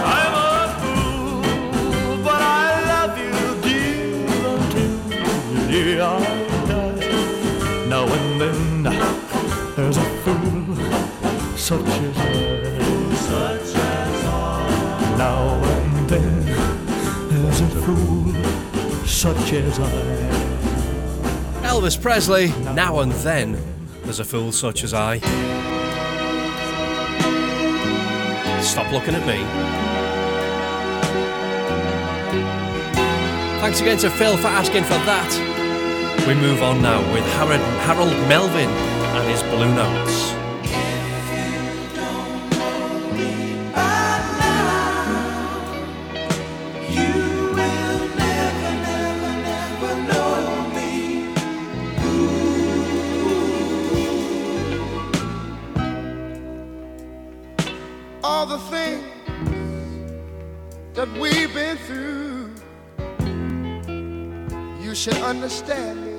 I'm 0.06 0.34
a 0.34 0.46
fool, 0.82 2.24
but 2.24 2.42
I 2.42 2.46
love 2.88 3.18
you, 3.18 3.38
dear, 3.62 4.26
until 4.50 4.94
the 5.54 5.62
day 5.72 6.02
I 6.02 6.04
die. 6.68 7.88
Now 7.88 8.06
and 8.08 8.42
then 8.42 8.84
there's 9.76 9.98
a 9.98 10.00
fool 10.24 10.76
such 11.58 11.88
as 11.88 12.18
I. 12.18 12.30
Such 13.16 13.76
as 13.76 14.26
I. 14.26 15.16
Now 15.18 15.64
and 15.64 16.10
then 16.10 16.46
there's 17.30 17.62
a 17.62 17.68
fool 17.82 18.34
such 19.06 19.54
as 19.54 19.80
I. 19.80 19.82
Elvis 21.64 22.02
Presley, 22.02 22.48
now 22.74 23.00
and 23.00 23.12
then, 23.12 23.58
there's 24.04 24.20
a 24.20 24.26
fool 24.26 24.52
such 24.52 24.84
as 24.84 24.94
I. 24.94 25.22
Stop 28.72 28.90
looking 28.94 29.16
at 29.16 29.28
me. 29.28 29.44
Thanks 33.60 33.82
again 33.82 33.98
to 33.98 34.10
Phil 34.10 34.38
for 34.38 34.48
asking 34.48 34.86
for 34.86 34.92
that. 34.92 36.26
We 36.26 36.36
move 36.36 36.64
on 36.64 36.82
now 36.82 37.02
with 37.14 37.26
Harold, 37.34 38.12
Melvin 38.30 38.70
and 38.70 39.30
his 39.30 39.44
Blue 39.44 39.76
Notes. 39.76 40.31
Understand 65.52 66.00
me 66.02 66.14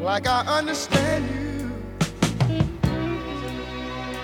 like 0.00 0.28
I 0.28 0.46
understand 0.46 1.24
you. 1.34 1.72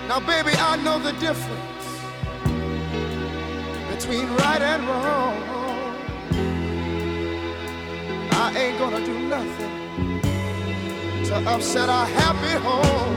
Now, 0.07 0.21
baby, 0.21 0.53
I 0.57 0.77
know 0.85 1.01
the 1.01 1.11
difference 1.19 1.89
between 3.91 4.29
right 4.37 4.63
and 4.63 4.87
wrong. 4.87 5.43
I 8.31 8.57
ain't 8.57 8.79
gonna 8.79 9.05
do 9.05 9.19
nothing 9.29 10.23
to 11.25 11.51
upset 11.51 11.89
our 11.89 12.07
happy 12.07 12.55
home. 12.63 13.16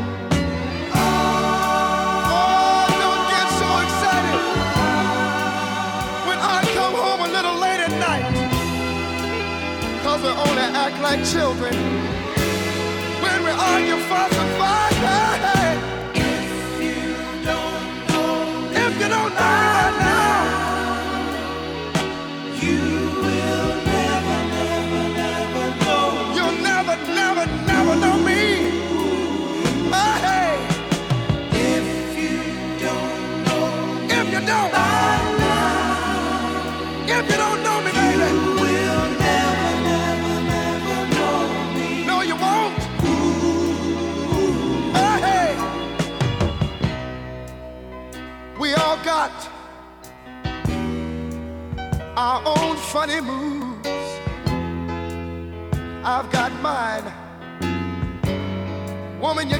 Like 11.02 11.24
children 11.24 11.74
when 13.22 13.44
we 13.44 13.52
argue, 13.52 13.98
fuss, 14.08 14.34
and 14.36 14.58
fight. 14.58 15.59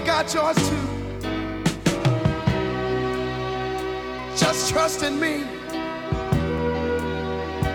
Got 0.10 0.34
yours 0.34 0.58
too. 0.70 0.88
Just 4.36 4.72
trust 4.72 5.04
in 5.04 5.20
me 5.20 5.44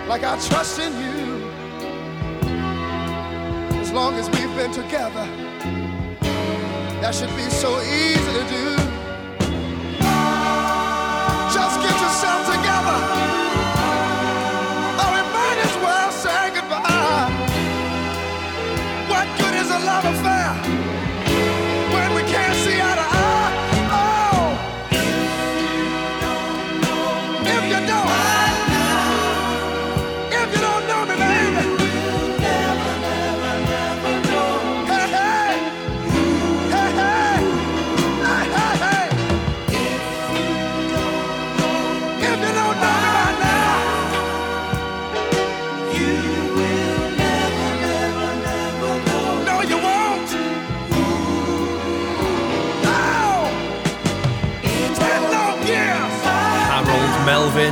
like 0.09 0.23
I 0.25 0.37
trust 0.49 0.79
in 0.79 0.91
you. 1.03 1.47
As 3.79 3.93
long 3.93 4.15
as 4.15 4.29
we've 4.31 4.53
been 4.57 4.73
together, 4.73 5.25
that 7.01 7.15
should 7.15 7.33
be 7.37 7.49
so 7.49 7.79
easy 7.83 8.33
to 8.39 8.45
do. 8.49 8.84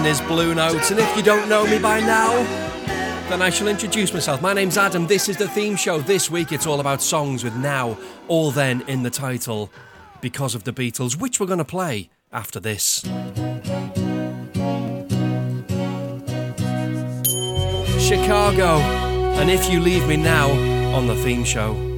Melvin 0.04 0.22
is 0.22 0.28
Blue 0.28 0.54
Notes, 0.54 0.92
and 0.92 1.00
if 1.00 1.16
you 1.16 1.24
don't 1.24 1.48
know 1.48 1.66
me 1.66 1.80
by 1.80 2.02
now, 2.02 2.34
then 3.30 3.42
I 3.42 3.50
shall 3.50 3.70
introduce 3.70 4.14
myself. 4.14 4.42
My 4.42 4.52
name's 4.52 4.78
Adam. 4.78 5.08
This 5.08 5.30
is 5.30 5.38
the 5.38 5.48
theme 5.48 5.78
show. 5.78 6.00
This 6.00 6.30
week 6.30 6.52
it's 6.52 6.68
all 6.68 6.82
about 6.82 7.02
songs 7.02 7.42
with 7.42 7.56
now, 7.56 7.98
all 8.28 8.52
then 8.52 8.82
in 8.88 9.04
the 9.04 9.10
title, 9.10 9.72
because 10.20 10.56
of 10.56 10.66
the 10.66 10.74
Beatles, 10.74 11.18
which 11.18 11.40
we're 11.40 11.48
going 11.48 11.60
to 11.60 11.66
play 11.66 12.10
after 12.34 12.60
this. 12.60 13.00
Chicago, 18.00 18.80
and 19.40 19.50
if 19.50 19.72
you 19.72 19.80
leave 19.80 20.06
me 20.06 20.18
now 20.18 20.50
on 20.94 21.08
the 21.08 21.16
theme 21.16 21.46
show. 21.46 21.93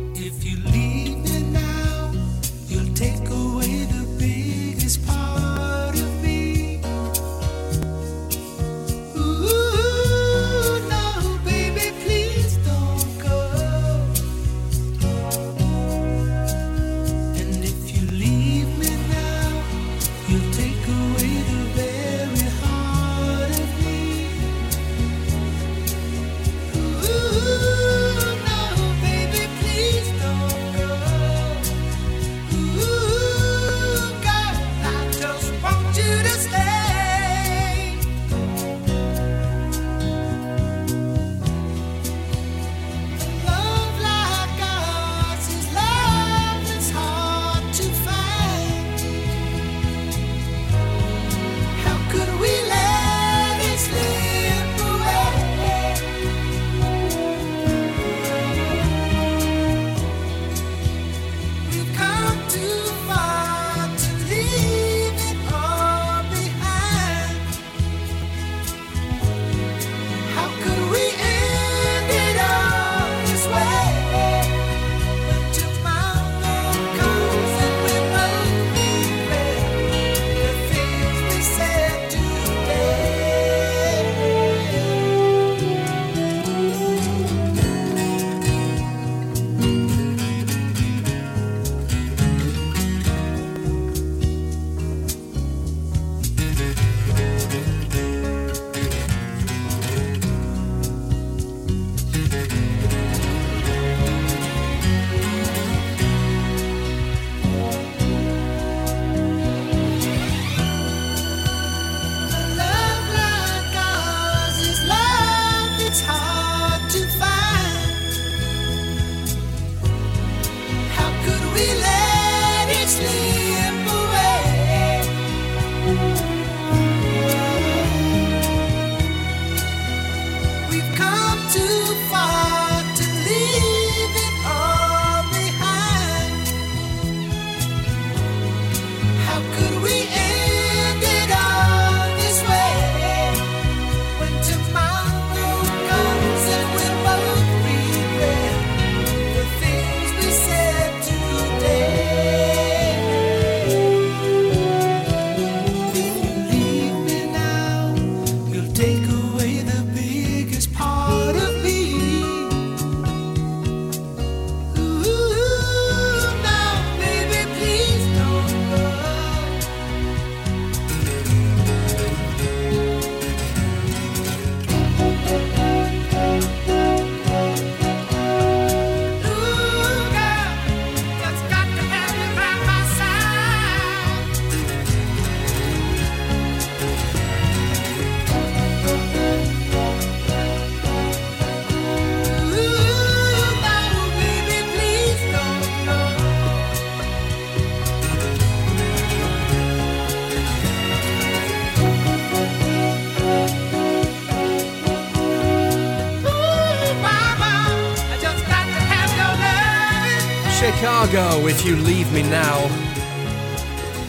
If 211.66 211.70
you 211.72 211.84
leave 211.84 212.11
me 212.13 212.22
now. 212.24 212.63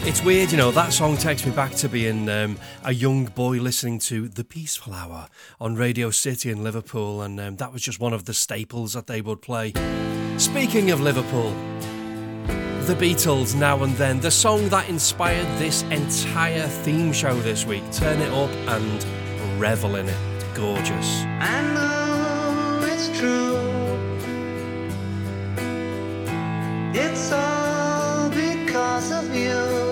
It's 0.07 0.23
weird, 0.23 0.51
you 0.51 0.57
know, 0.57 0.71
that 0.71 0.93
song 0.93 1.17
takes 1.17 1.45
me 1.45 1.51
back 1.51 1.71
to 1.75 1.89
being 1.89 2.29
um, 2.29 2.57
a 2.83 2.93
young 2.93 3.25
boy 3.25 3.57
listening 3.57 3.99
to 3.99 4.27
The 4.27 4.43
Peaceful 4.43 4.93
Hour 4.93 5.27
on 5.59 5.75
Radio 5.75 6.11
City 6.11 6.51
in 6.51 6.63
Liverpool, 6.63 7.21
and 7.21 7.39
um, 7.39 7.55
that 7.57 7.73
was 7.73 7.81
just 7.81 7.99
one 7.99 8.13
of 8.13 8.25
the 8.25 8.33
staples 8.33 8.93
that 8.93 9.07
they 9.07 9.21
would 9.21 9.41
play. 9.41 9.73
Speaking 10.37 10.91
of 10.91 11.01
Liverpool, 11.01 11.49
The 12.85 12.95
Beatles 12.95 13.55
now 13.55 13.83
and 13.83 13.93
then, 13.95 14.19
the 14.19 14.31
song 14.31 14.69
that 14.69 14.87
inspired 14.87 15.47
this 15.57 15.81
entire 15.83 16.67
theme 16.67 17.11
show 17.11 17.37
this 17.41 17.65
week. 17.65 17.83
Turn 17.91 18.21
it 18.21 18.31
up 18.31 18.51
and 18.69 19.59
revel 19.59 19.95
in 19.95 20.07
it. 20.07 20.55
Gorgeous. 20.55 21.21
I 21.39 21.73
know 21.73 22.87
it's 22.87 23.19
true. 23.19 23.76
You. 29.37 29.86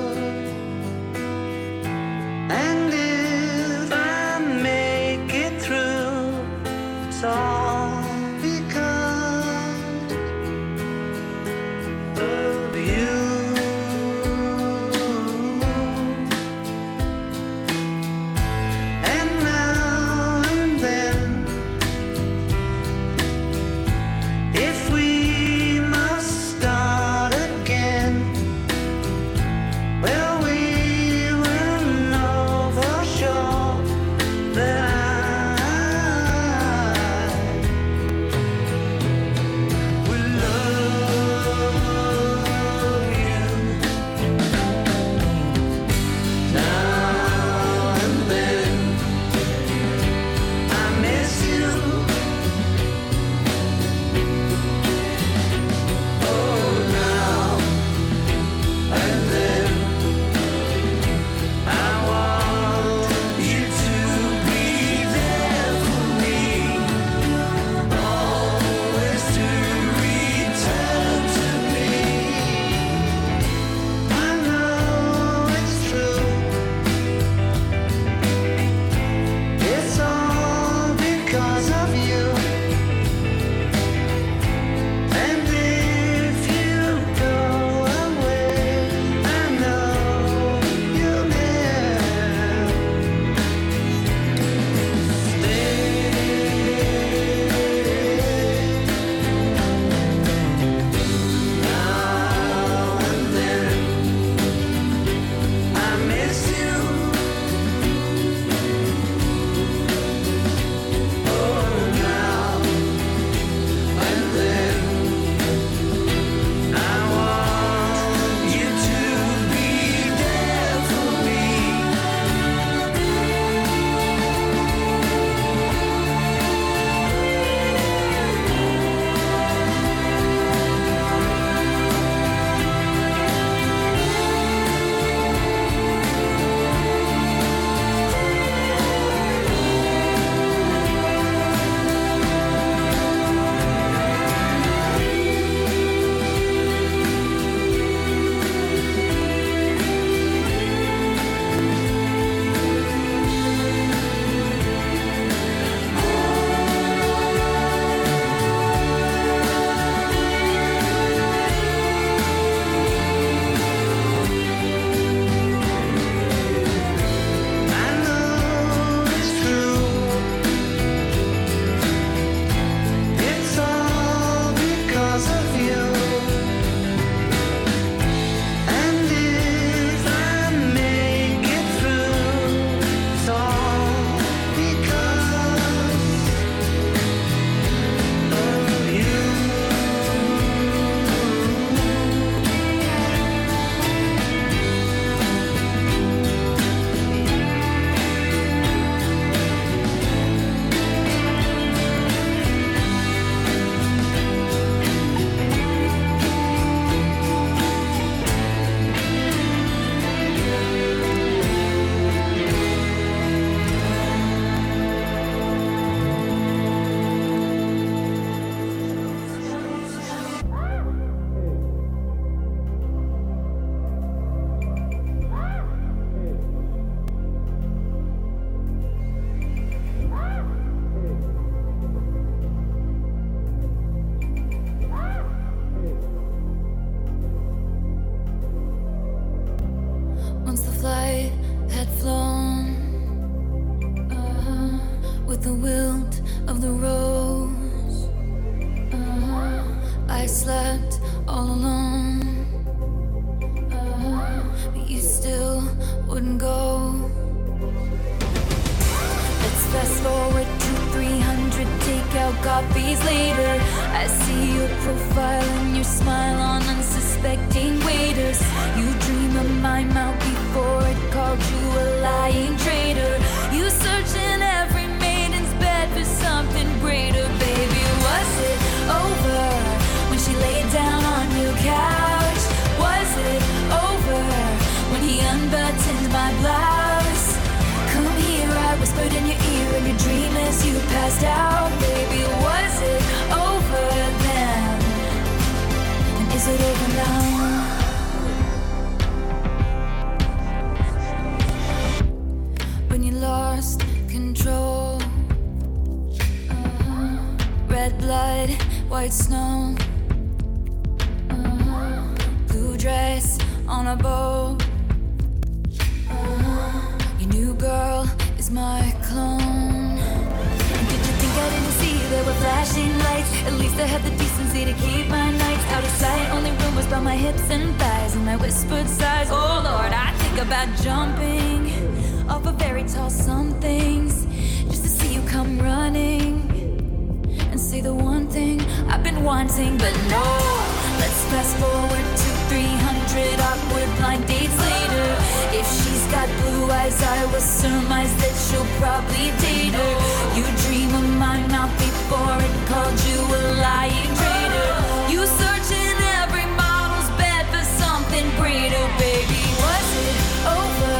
I 346.86 347.26
will 347.34 347.42
surmise 347.42 348.14
that 348.22 348.36
she'll 348.46 348.70
probably 348.78 349.34
date 349.42 349.74
her. 349.74 349.94
You 350.38 350.46
dream 350.70 350.94
of 350.94 351.18
my 351.18 351.42
mouth 351.50 351.74
before 351.82 352.38
it 352.38 352.56
called 352.70 352.94
you 353.10 353.26
a 353.26 353.42
lying 353.58 354.14
traitor. 354.14 354.70
You 355.10 355.26
search 355.26 355.74
in 355.74 355.98
every 356.22 356.46
model's 356.54 357.10
bed 357.18 357.50
for 357.50 357.66
something 357.82 358.30
greater, 358.38 358.86
baby. 359.02 359.42
Was 359.66 359.88
it 359.98 360.18
over 360.46 360.98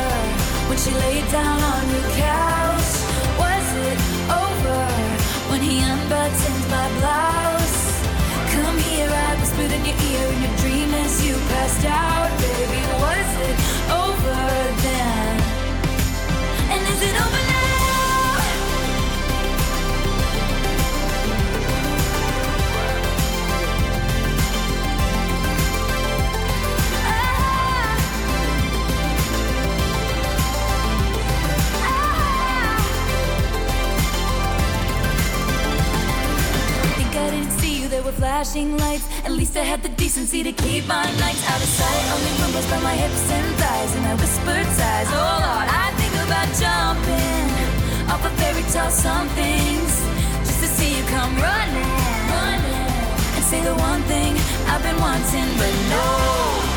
when 0.74 0.78
she 0.82 0.90
laid 1.06 1.30
down 1.30 1.62
on 1.62 1.84
your 1.94 2.10
couch? 2.18 2.92
Was 3.38 3.68
it 3.86 4.00
over 4.26 4.82
when 5.54 5.62
he 5.62 5.86
unbuttoned 5.86 6.66
my 6.74 6.90
blouse? 6.98 7.78
Come 8.58 8.78
here, 8.90 9.06
I 9.06 9.38
whispered 9.38 9.70
in 9.70 9.86
your 9.86 10.00
ear 10.02 10.26
in 10.34 10.50
your 10.50 10.56
dream 10.66 10.90
as 10.98 11.14
you 11.22 11.38
passed 11.54 11.86
out, 11.86 12.34
baby. 12.42 12.82
Was 13.06 13.30
it 13.46 13.75
flashing 38.46 38.78
lights. 38.78 39.08
At 39.26 39.32
least 39.32 39.58
I 39.58 39.64
had 39.64 39.82
the 39.82 39.90
decency 39.90 40.44
to 40.44 40.52
keep 40.52 40.88
my 40.88 41.04
nights 41.24 41.44
out 41.50 41.62
of 41.62 41.70
sight. 41.80 42.04
Only 42.14 42.32
rumors 42.42 42.66
about 42.68 42.84
my 42.84 42.96
hips 42.96 43.32
and 43.32 43.56
thighs 43.56 43.96
and 43.96 44.06
I 44.06 44.14
whispered 44.16 44.68
sighs. 44.80 45.08
Oh 45.12 45.38
Lord, 45.46 45.68
I 45.84 46.05
about 46.26 46.48
jumping 46.58 47.50
off 48.10 48.26
a 48.26 48.30
fairy 48.42 48.64
tale 48.72 48.90
somethings 48.90 49.94
just 50.46 50.60
to 50.60 50.68
see 50.68 50.98
you 50.98 51.04
come 51.06 51.36
running, 51.36 51.92
running 52.34 52.90
and 53.36 53.44
say 53.44 53.62
the 53.62 53.76
one 53.76 54.02
thing 54.04 54.34
I've 54.66 54.82
been 54.82 55.00
wanting, 55.00 55.50
but 55.60 55.74
no. 55.90 56.75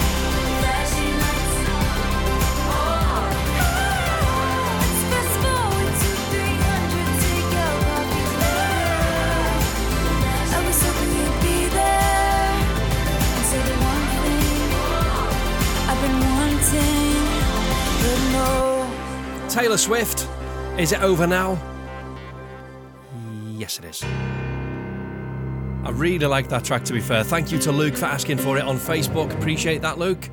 Taylor 19.58 19.76
Swift, 19.76 20.28
is 20.78 20.92
it 20.92 21.02
over 21.02 21.26
now? 21.26 21.58
Yes, 23.48 23.80
it 23.80 23.86
is. 23.86 24.04
I 24.04 25.90
really 25.90 26.28
like 26.28 26.48
that 26.50 26.62
track, 26.62 26.84
to 26.84 26.92
be 26.92 27.00
fair. 27.00 27.24
Thank 27.24 27.50
you 27.50 27.58
to 27.62 27.72
Luke 27.72 27.96
for 27.96 28.04
asking 28.04 28.38
for 28.38 28.56
it 28.56 28.62
on 28.62 28.76
Facebook. 28.76 29.34
Appreciate 29.34 29.82
that, 29.82 29.98
Luke. 29.98 30.30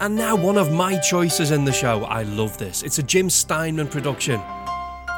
And 0.00 0.16
now, 0.16 0.34
one 0.34 0.58
of 0.58 0.72
my 0.72 0.98
choices 0.98 1.52
in 1.52 1.64
the 1.64 1.72
show. 1.72 2.02
I 2.02 2.24
love 2.24 2.58
this. 2.58 2.82
It's 2.82 2.98
a 2.98 3.02
Jim 3.04 3.30
Steinman 3.30 3.86
production. 3.86 4.40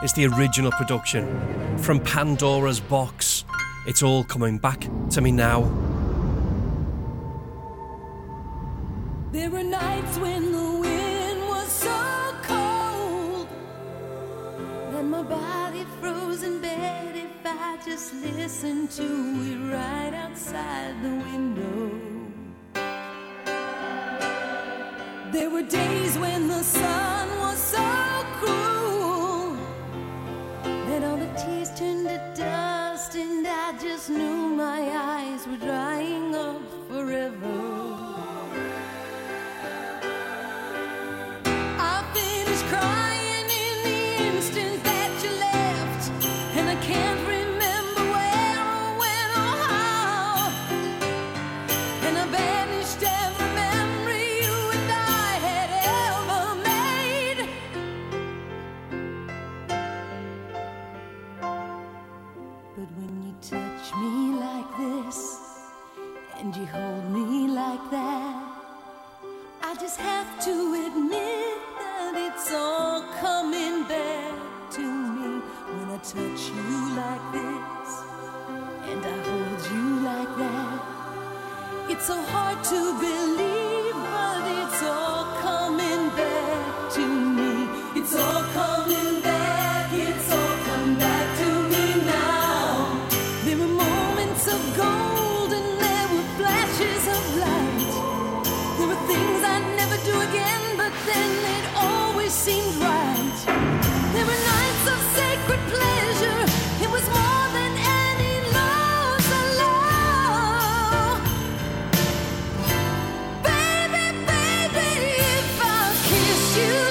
It's 0.03 0.13
the 0.13 0.27
original 0.27 0.73
production 0.73 1.79
from 1.79 2.01
Pandora's 2.01 2.79
Box. 2.79 3.47
It's 3.87 4.03
all 4.03 4.25
coming 4.25 4.59
back 4.59 4.87
to 5.13 5.23
me 5.23 5.33
now. 5.33 5.63
There 9.33 9.49
were 9.49 9.65
nights 9.65 10.19
when 10.19 10.54
Listened 18.23 18.91
to 18.91 19.03
it 19.03 19.73
right 19.73 20.13
outside 20.15 20.95
the 21.03 21.09
window. 21.09 21.91
There 25.33 25.51
were 25.51 25.63
days 25.63 26.17
when 26.19 26.47
the 26.49 26.63
sun 26.63 27.29
was 27.41 27.59
so 27.59 27.83
cruel 28.39 29.57
that 30.87 31.03
all 31.05 31.17
the 31.17 31.33
tears 31.43 31.71
turned 31.79 32.07
to 32.09 32.21
dust, 32.37 33.15
and 33.17 33.47
I 33.47 33.73
just 33.81 34.11
knew 34.11 34.49
my 34.51 34.81
eyes 34.95 35.47
were 35.47 35.57
drying 35.57 36.35
up 36.35 36.63
forever. 36.89 37.84
Like 67.75 67.91
that. 67.91 68.35
I 69.63 69.75
just 69.75 69.99
have 69.99 70.29
to 70.45 70.55
admit 70.87 71.59
that 71.81 72.13
it's 72.27 72.53
all 72.53 73.03
coming 73.21 73.83
back 73.89 74.35
to 74.77 74.85
me 75.15 75.31
when 75.75 75.87
I 75.97 75.99
touch 76.15 76.43
you 76.55 76.71
like 77.03 77.25
this 77.39 77.91
and 78.91 79.01
I 79.13 79.17
hold 79.29 79.63
you 79.75 79.87
like 80.11 80.33
that. 80.45 80.79
It's 81.91 82.07
so 82.07 82.19
hard 82.33 82.63
to 82.73 82.81
believe, 83.07 83.97
but 84.15 84.43
it's 84.61 84.83
all 84.85 85.14
you 116.57 116.84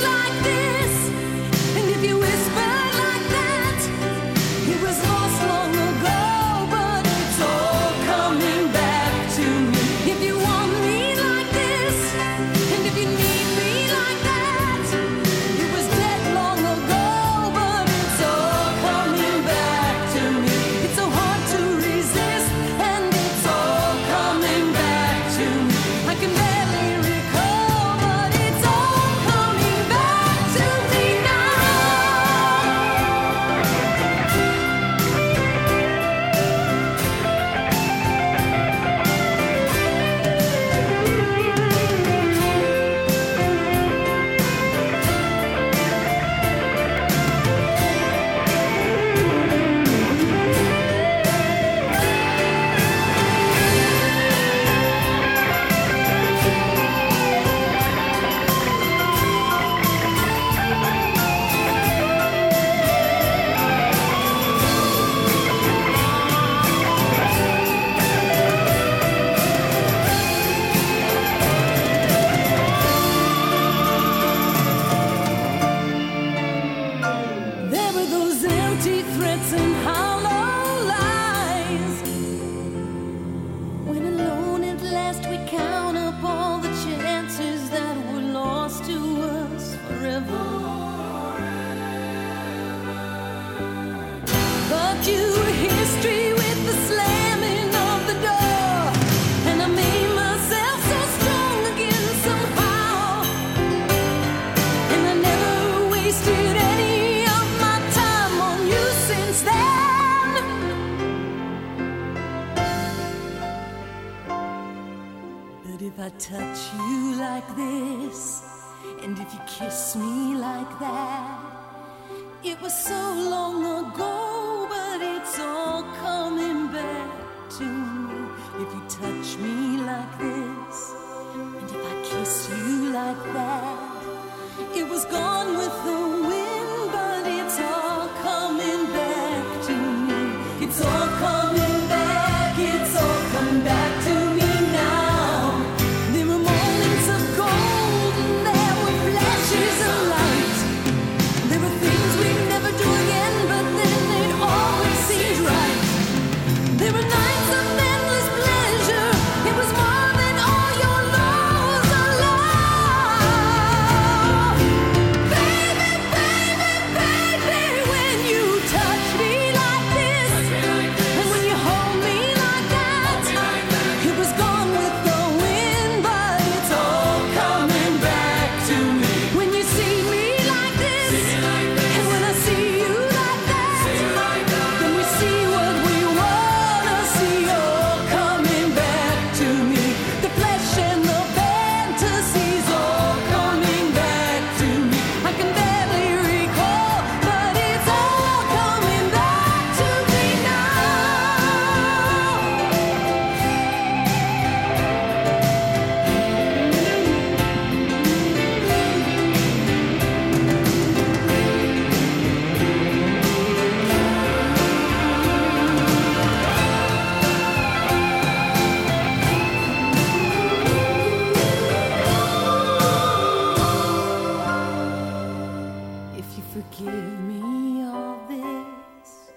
forgive 226.76 227.20
me 227.22 227.84
all 227.84 228.18
this 228.28 229.32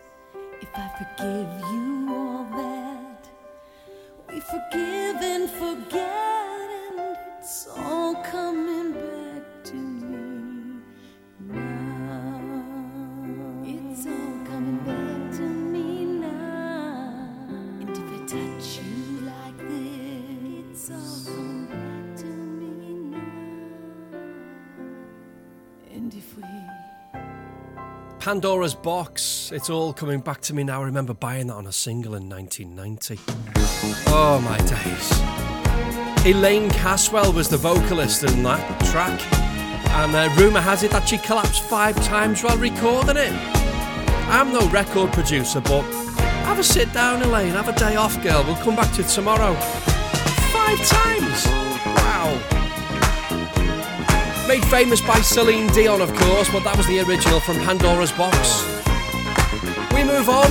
if 0.63 0.69
I 0.75 0.89
forgive 0.99 1.61
you? 1.71 1.76
Pandora's 28.27 28.75
Box. 28.75 29.53
It's 29.53 29.71
all 29.71 29.93
coming 29.93 30.19
back 30.19 30.41
to 30.41 30.53
me 30.53 30.65
now. 30.65 30.83
I 30.83 30.87
remember 30.87 31.15
buying 31.15 31.47
that 31.47 31.55
on 31.55 31.69
a 31.69 31.73
single 31.73 32.17
in 32.17 32.29
1990. 32.29 33.21
Oh 34.09 34.41
my 34.41 34.59
days. 34.67 36.27
Elaine 36.27 36.69
Caswell 36.71 37.33
was 37.33 37.49
the 37.49 37.57
vocalist 37.57 38.25
in 38.25 38.43
that 38.43 38.81
track, 38.87 39.23
and 39.33 40.13
uh, 40.13 40.29
rumour 40.37 40.61
has 40.61 40.83
it 40.83 40.91
that 40.91 41.09
she 41.09 41.19
collapsed 41.19 41.63
five 41.63 41.95
times 42.05 42.43
while 42.43 42.59
recording 42.59 43.17
it. 43.17 43.33
I'm 44.27 44.53
no 44.53 44.69
record 44.71 45.13
producer, 45.13 45.61
but 45.61 45.83
have 46.47 46.59
a 46.59 46.65
sit 46.65 46.93
down, 46.93 47.23
Elaine. 47.23 47.53
Have 47.53 47.69
a 47.69 47.79
day 47.79 47.95
off, 47.95 48.21
girl. 48.25 48.43
We'll 48.43 48.57
come 48.57 48.75
back 48.75 48.93
to 48.95 49.03
it 49.03 49.09
tomorrow. 49.09 49.55
Five 50.51 50.85
times! 50.85 51.66
Made 54.49 54.65
famous 54.67 55.01
by 55.01 55.21
Celine 55.23 55.67
Dion, 55.69 56.01
of 56.01 56.15
course, 56.15 56.49
but 56.51 56.63
that 56.63 56.77
was 56.77 56.87
the 56.87 57.01
original 57.01 57.41
from 57.41 57.57
Pandora's 57.57 58.13
Box. 58.13 58.65
We 59.93 60.05
move 60.05 60.29
on, 60.29 60.51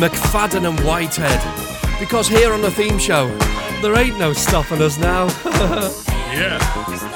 McFadden 0.00 0.66
and 0.66 0.80
Whitehead, 0.80 2.00
because 2.00 2.28
here 2.28 2.54
on 2.54 2.62
the 2.62 2.70
theme 2.70 2.98
show, 2.98 3.28
there 3.82 3.94
ain't 3.96 4.18
no 4.18 4.32
stopping 4.32 4.80
us 4.80 4.96
now. 4.96 5.26
yeah. 6.32 7.09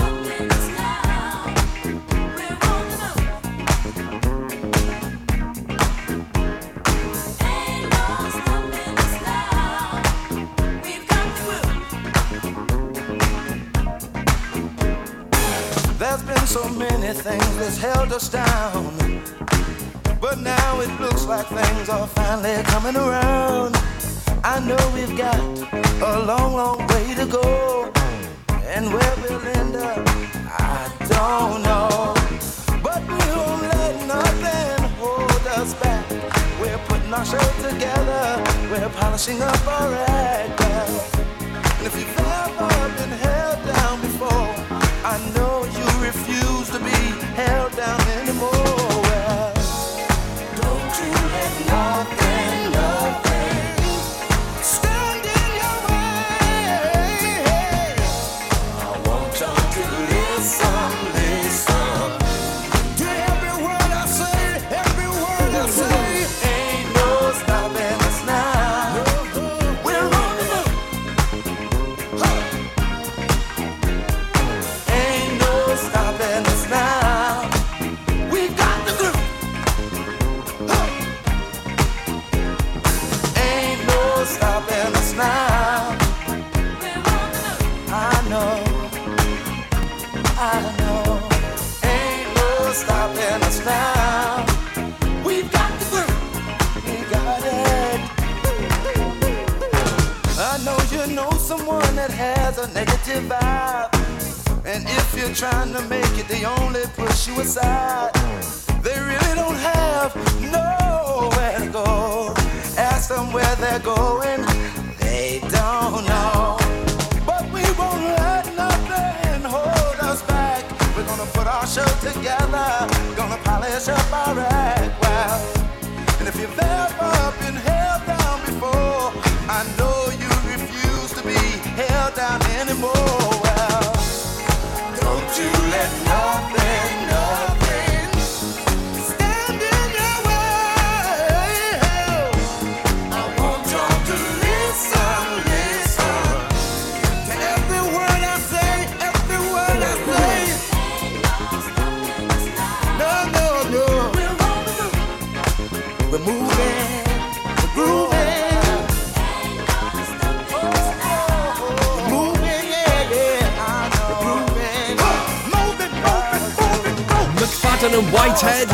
And 167.94 168.12
Whitehead. 168.12 168.68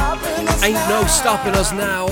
Ain't 0.64 0.88
no 0.88 1.04
stopping 1.04 1.52
us 1.54 1.72
now. 1.72 2.06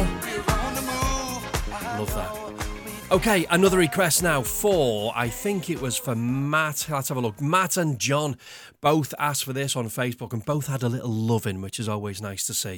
Love 1.97 2.15
that. 2.15 3.09
Okay, 3.11 3.47
another 3.49 3.79
request 3.79 4.23
now 4.23 4.43
for, 4.43 5.15
I 5.17 5.31
think 5.31 5.71
it 5.71 5.81
was 5.81 5.97
for 5.97 6.15
Matt. 6.15 6.87
Let's 6.91 7.09
have 7.09 7.17
a 7.17 7.21
look. 7.23 7.41
Matt 7.41 7.79
and 7.79 7.99
John 7.99 8.37
both 8.83 9.15
asked 9.19 9.45
for 9.45 9.55
this 9.55 9.75
on 9.75 9.87
Facebook 9.87 10.35
and 10.35 10.45
both 10.45 10.67
had 10.67 10.83
a 10.83 10.89
little 10.91 11.09
loving, 11.09 11.63
which 11.63 11.81
is 11.81 11.89
always 11.89 12.21
nice 12.21 12.47
to 12.47 12.53
see. 12.53 12.77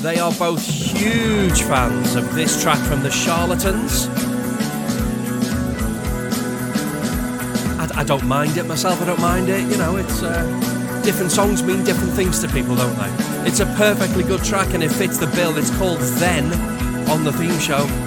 They 0.00 0.20
are 0.20 0.32
both 0.34 0.64
huge 0.64 1.62
fans 1.62 2.14
of 2.14 2.36
this 2.36 2.62
track 2.62 2.78
from 2.86 3.02
The 3.02 3.10
Charlatans. 3.10 4.06
I, 7.80 8.02
I 8.02 8.04
don't 8.04 8.26
mind 8.26 8.56
it 8.58 8.66
myself, 8.66 9.02
I 9.02 9.06
don't 9.06 9.20
mind 9.20 9.48
it. 9.48 9.68
You 9.68 9.76
know, 9.76 9.96
it's. 9.96 10.22
Uh, 10.22 10.75
different 11.06 11.30
songs 11.30 11.62
mean 11.62 11.84
different 11.84 12.12
things 12.14 12.40
to 12.40 12.48
people, 12.48 12.74
don't 12.74 12.96
they? 12.96 13.48
It's 13.48 13.60
a 13.60 13.66
perfectly 13.76 14.24
good 14.24 14.42
track 14.42 14.74
and 14.74 14.82
it 14.82 14.90
fits 14.90 15.18
the 15.18 15.28
bill. 15.28 15.56
It's 15.56 15.70
called 15.78 16.00
Then 16.00 16.52
on 17.08 17.22
the 17.22 17.32
theme 17.32 17.56
show. 17.60 18.05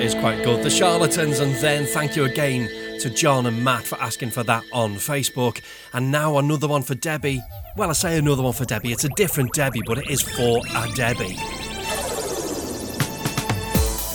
Is 0.00 0.14
quite 0.14 0.42
good. 0.44 0.62
The 0.62 0.70
Charlatans, 0.70 1.40
and 1.40 1.54
then 1.56 1.84
thank 1.86 2.16
you 2.16 2.24
again 2.24 2.68
to 3.00 3.10
John 3.10 3.46
and 3.46 3.64
Matt 3.64 3.84
for 3.84 4.00
asking 4.00 4.30
for 4.30 4.42
that 4.44 4.64
on 4.72 4.94
Facebook. 4.94 5.60
And 5.92 6.10
now 6.10 6.38
another 6.38 6.68
one 6.68 6.82
for 6.82 6.94
Debbie. 6.94 7.42
Well, 7.76 7.90
I 7.90 7.92
say 7.92 8.18
another 8.18 8.42
one 8.42 8.52
for 8.52 8.64
Debbie. 8.64 8.92
It's 8.92 9.04
a 9.04 9.08
different 9.10 9.52
Debbie, 9.52 9.82
but 9.86 9.98
it 9.98 10.10
is 10.10 10.22
for 10.22 10.60
a 10.76 10.92
Debbie. 10.94 11.36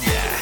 Yeah. 0.05 0.41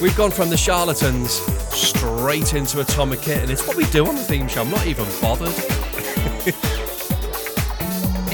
We've 0.00 0.16
gone 0.16 0.30
from 0.30 0.50
the 0.50 0.56
Charlatans 0.56 1.32
straight 1.74 2.54
into 2.54 2.80
Atomic 2.80 3.22
Kitten. 3.22 3.50
It's 3.50 3.66
what 3.66 3.76
we 3.76 3.84
do 3.86 4.06
on 4.06 4.16
the 4.16 4.22
theme 4.22 4.48
show. 4.48 4.62
I'm 4.62 4.70
not 4.70 4.86
even 4.86 5.06
bothered. 5.20 5.54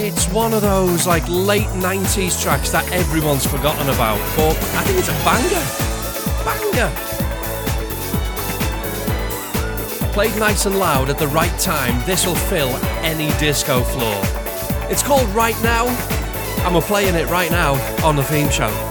It's 0.00 0.28
one 0.28 0.54
of 0.54 0.62
those 0.62 1.08
like 1.08 1.24
late 1.28 1.66
90s 1.66 2.40
tracks 2.40 2.70
that 2.70 2.88
everyone's 2.92 3.44
forgotten 3.44 3.88
about, 3.88 4.18
but 4.36 4.56
I 4.76 4.84
think 4.84 5.00
it's 5.00 5.08
a 5.08 5.24
banger. 5.24 5.87
Played 10.12 10.38
nice 10.38 10.66
and 10.66 10.78
loud 10.78 11.10
at 11.10 11.18
the 11.18 11.26
right 11.28 11.58
time, 11.58 12.00
this 12.06 12.24
will 12.24 12.36
fill 12.36 12.68
any 13.02 13.30
disco 13.38 13.82
floor. 13.82 14.20
It's 14.90 15.02
called 15.02 15.28
Right 15.30 15.60
Now, 15.62 15.88
and 16.64 16.74
we're 16.74 16.80
playing 16.80 17.16
it 17.16 17.28
right 17.28 17.50
now 17.50 17.74
on 18.04 18.14
the 18.14 18.22
theme 18.22 18.48
show. 18.48 18.87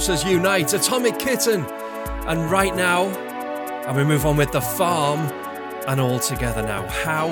Scousers 0.00 0.30
Unite, 0.30 0.72
Atomic 0.72 1.18
Kitten. 1.18 1.62
And 2.26 2.50
right 2.50 2.74
now, 2.74 3.04
and 3.86 3.94
we 3.94 4.02
move 4.02 4.24
on 4.24 4.34
with 4.34 4.50
The 4.50 4.60
Farm 4.62 5.20
and 5.86 6.00
All 6.00 6.18
Together 6.18 6.62
Now. 6.62 6.88
How 6.88 7.28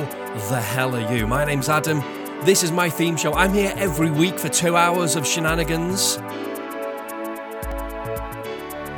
the 0.51 0.61
hell 0.61 0.95
are 0.95 1.15
you? 1.15 1.27
My 1.27 1.47
name's 1.47 1.70
Adam. 1.70 2.01
This 2.45 2.62
is 2.62 2.70
my 2.70 2.90
theme 2.90 3.16
show. 3.16 3.32
I'm 3.32 3.55
here 3.55 3.73
every 3.77 4.11
week 4.11 4.39
for 4.39 4.51
two 4.51 4.77
hours 4.77 5.16
of 5.16 5.27
shenanigans 5.27 6.16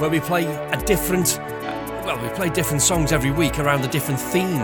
where 0.01 0.11
we 0.11 0.19
play 0.19 0.47
a 0.47 0.83
different. 0.85 1.39
Uh, 1.39 2.03
well, 2.05 2.21
we 2.21 2.29
play 2.31 2.51
different 2.51 2.83
songs 2.83 3.13
every 3.13 3.31
week 3.31 3.61
around 3.61 3.85
a 3.85 3.89
different 3.89 4.19
theme, 4.19 4.59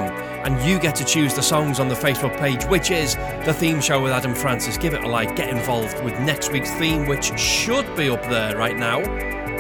and 0.47 0.63
you 0.63 0.79
get 0.79 0.95
to 0.95 1.05
choose 1.05 1.35
the 1.35 1.43
songs 1.43 1.81
on 1.81 1.89
the 1.89 1.95
Facebook 1.97 2.39
page, 2.39 2.65
which 2.67 2.93
is 2.93 3.17
the 3.45 3.53
theme 3.53 3.81
show 3.81 4.01
with 4.01 4.13
Adam 4.13 4.33
Francis. 4.33 4.79
Give 4.79 4.95
it 4.95 5.03
a 5.03 5.09
like, 5.09 5.35
get 5.35 5.49
involved 5.49 6.01
with 6.05 6.17
next 6.21 6.53
week's 6.53 6.71
theme, 6.75 7.05
which 7.09 7.37
should 7.37 7.85
be 7.97 8.09
up 8.09 8.23
there 8.23 8.57
right 8.57 8.77
now, 8.77 9.01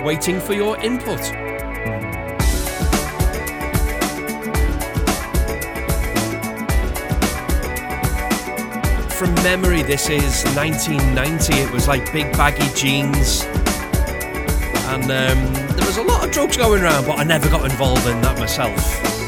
waiting 0.04 0.40
for 0.40 0.52
your 0.52 0.80
input. 0.80 1.18
From 9.10 9.34
memory, 9.42 9.82
this 9.82 10.08
is 10.08 10.44
1990. 10.54 11.52
It 11.54 11.72
was 11.72 11.88
like 11.88 12.12
big 12.12 12.30
baggy 12.34 12.72
jeans. 12.76 13.42
And 14.86 15.02
um, 15.02 15.52
there 15.74 15.84
was 15.84 15.96
a 15.96 16.02
lot 16.04 16.24
of 16.24 16.30
drugs 16.30 16.56
going 16.56 16.80
around, 16.80 17.06
but 17.06 17.18
I 17.18 17.24
never 17.24 17.48
got 17.48 17.68
involved 17.68 18.06
in 18.06 18.20
that 18.20 18.38
myself. 18.38 19.25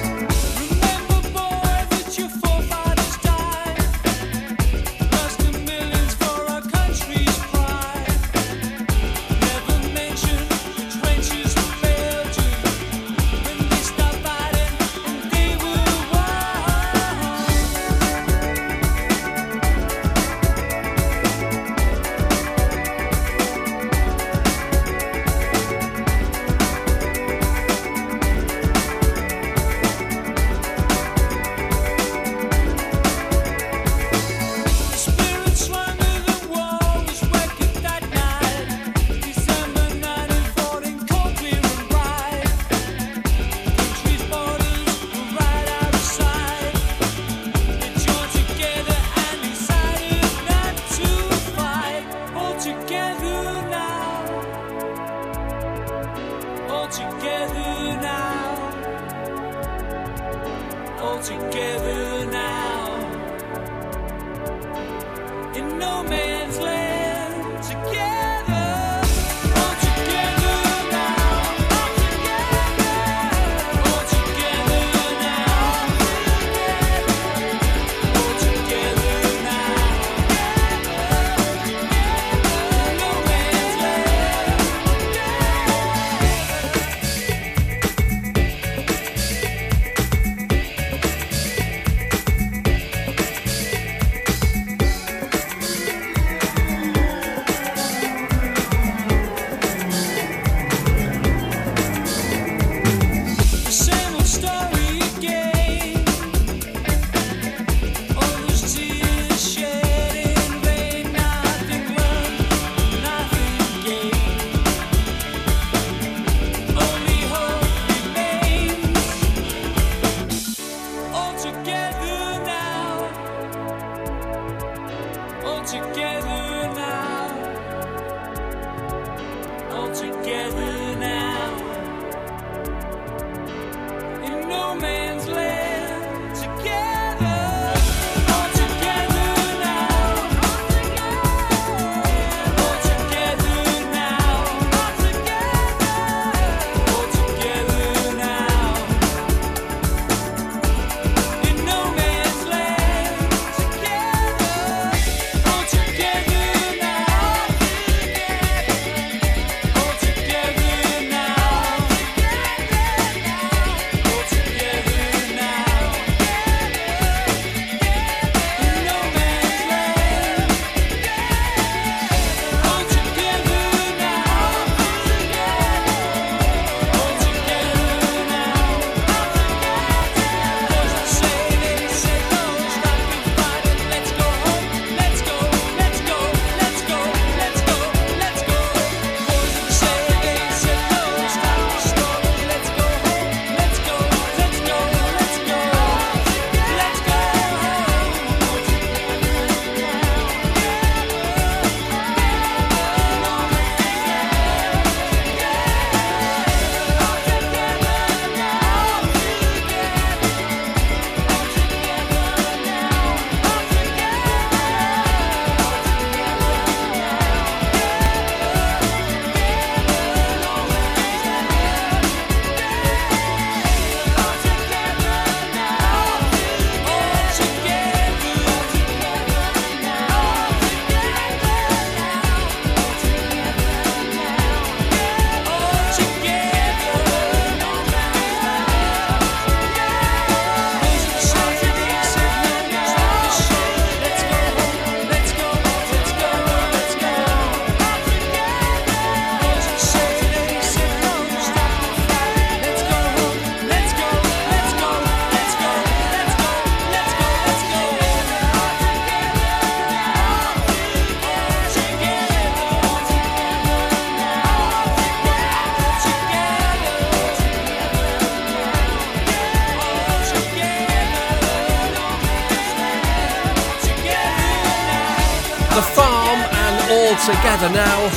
Together 277.58 277.74
Now. 277.74 278.08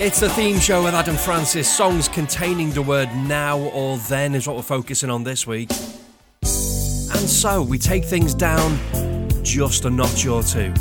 It's 0.00 0.18
the 0.18 0.28
theme 0.30 0.58
show 0.58 0.82
with 0.82 0.94
Adam 0.94 1.14
Francis. 1.14 1.72
Songs 1.72 2.08
containing 2.08 2.72
the 2.72 2.82
word 2.82 3.08
now 3.14 3.60
or 3.60 3.96
then 3.98 4.34
is 4.34 4.48
what 4.48 4.56
we're 4.56 4.62
focusing 4.62 5.08
on 5.08 5.22
this 5.22 5.46
week. 5.46 5.70
And 6.42 7.28
so 7.28 7.62
we 7.62 7.78
take 7.78 8.04
things 8.04 8.34
down 8.34 8.76
just 9.44 9.84
a 9.84 9.90
notch 9.90 10.26
or 10.26 10.42
two. 10.42 10.74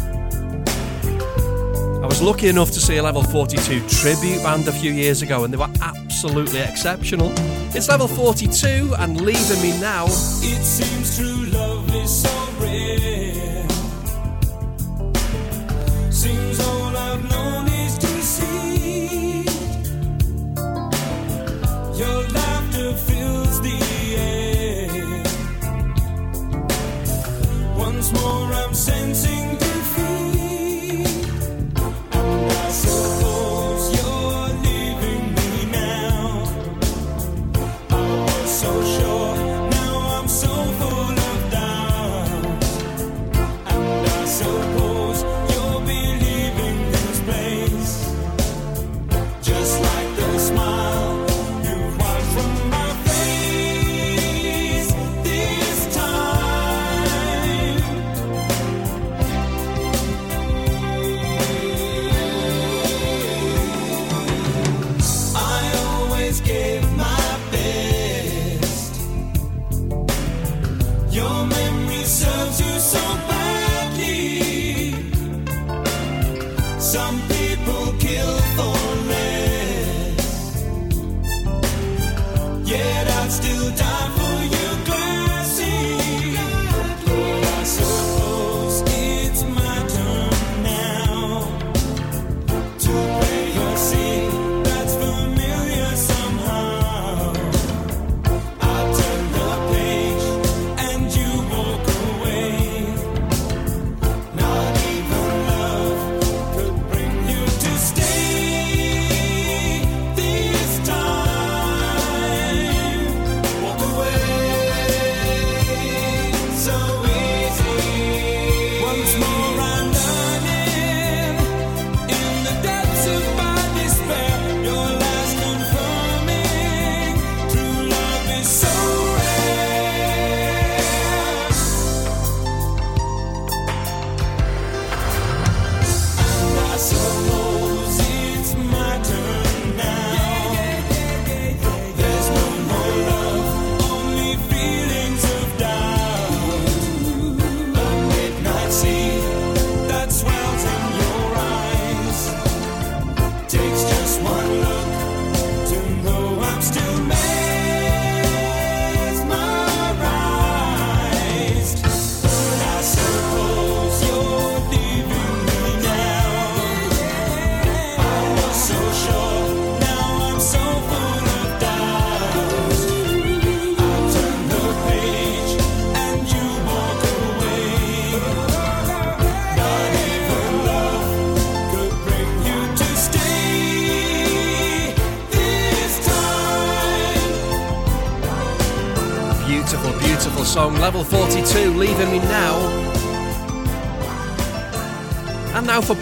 I 2.02 2.08
was 2.08 2.24
lucky 2.24 2.48
enough 2.48 2.72
to 2.72 2.80
see 2.80 2.98
a 2.98 3.04
level 3.04 3.22
42 3.22 3.88
tribute 3.88 4.42
band 4.42 4.68
a 4.68 4.72
few 4.72 4.92
years 4.92 5.22
ago, 5.22 5.44
and 5.44 5.54
they 5.54 5.58
were 5.58 5.72
absolutely 5.82 6.62
exceptional. 6.62 7.32
It's 7.76 7.88
level 7.88 8.08
42 8.08 8.96
and 8.98 9.22
leaving 9.22 9.62
me 9.62 9.80
now. 9.80 10.06
It 10.08 10.64
seems 10.64 11.18
true 11.18 11.46
love 11.52 11.94
is 11.94 12.24
so 12.24 12.35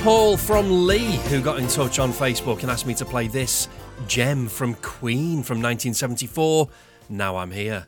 Paul 0.04 0.36
from 0.36 0.86
Lee, 0.86 1.16
who 1.30 1.42
got 1.42 1.60
in 1.60 1.68
touch 1.70 1.98
on 1.98 2.12
Facebook 2.12 2.62
and 2.62 2.70
asked 2.70 2.86
me 2.86 2.94
to 2.96 3.06
play 3.06 3.30
this 3.30 3.70
gem 4.06 4.50
from 4.50 4.74
Queen 4.76 5.44
from 5.44 5.62
1974. 5.62 6.68
Now 7.08 7.38
I'm 7.38 7.52
here. 7.52 7.88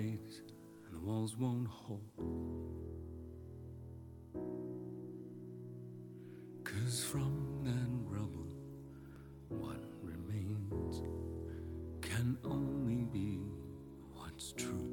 And 0.00 0.18
the 0.92 0.98
walls 0.98 1.36
won't 1.36 1.68
hold. 1.68 2.00
Cause 6.64 7.04
from 7.04 7.60
that 7.62 8.12
rubble, 8.12 8.56
what 9.48 9.80
remains 10.02 11.02
can 12.00 12.36
only 12.44 13.04
be 13.04 13.38
what's 14.14 14.52
true. 14.52 14.90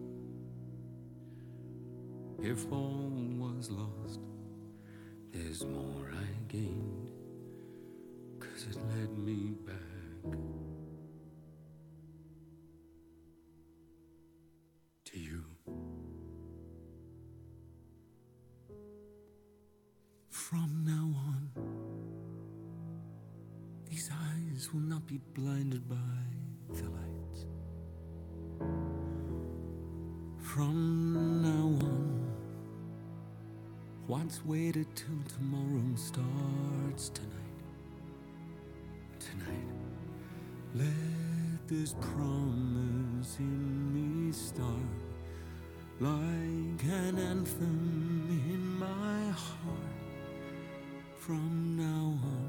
If 2.44 2.72
all 2.72 3.12
was 3.38 3.72
lost, 3.72 4.20
there's 5.32 5.66
more 5.66 6.12
I 6.12 6.52
gained, 6.52 7.10
cause 8.40 8.68
it 8.70 8.78
led 8.96 9.18
me 9.18 9.56
back 9.66 9.91
eyes 24.62 24.74
will 24.74 24.82
not 24.82 25.06
be 25.08 25.20
blinded 25.34 25.88
by 25.90 25.96
the 26.76 26.84
light. 26.90 27.46
From 30.38 31.42
now 31.42 31.88
on, 31.88 32.32
what's 34.08 34.46
waited 34.46 34.88
till 34.96 35.24
tomorrow 35.38 35.96
starts 35.96 37.10
tonight. 37.10 37.32
Tonight, 39.20 39.68
let 40.76 41.68
this 41.68 41.96
promise 42.02 43.38
in 43.40 44.28
me 44.28 44.32
start 44.32 44.68
like 46.00 46.84
an 46.84 47.18
anthem 47.18 48.28
in 48.50 48.80
my 48.80 49.32
heart. 49.32 49.78
From 51.18 51.78
now 51.78 52.20
on, 52.24 52.41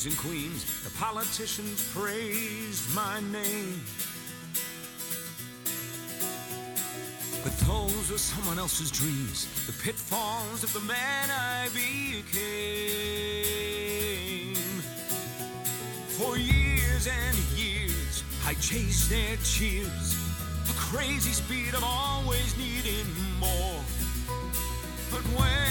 kings 0.00 0.06
and 0.06 0.16
queens. 0.18 0.64
The 0.84 0.90
politicians 0.98 1.92
praised 1.94 2.94
my 2.94 3.20
name. 3.32 3.80
But 7.42 7.56
those 7.60 8.10
were 8.10 8.18
someone 8.18 8.58
else's 8.58 8.90
dreams, 8.90 9.46
the 9.66 9.72
pitfalls 9.82 10.62
of 10.64 10.72
the 10.72 10.80
man 10.80 11.30
I 11.30 11.68
became. 11.68 12.14
For 16.08 16.36
years 16.38 17.06
and 17.06 17.36
years, 17.56 18.24
I 18.46 18.54
chased 18.54 19.10
their 19.10 19.36
cheers, 19.42 20.14
a 20.68 20.72
crazy 20.74 21.32
speed 21.32 21.74
of 21.74 21.82
always 21.84 22.56
needing 22.56 23.06
more. 23.38 23.82
But 25.10 25.22
when 25.38 25.69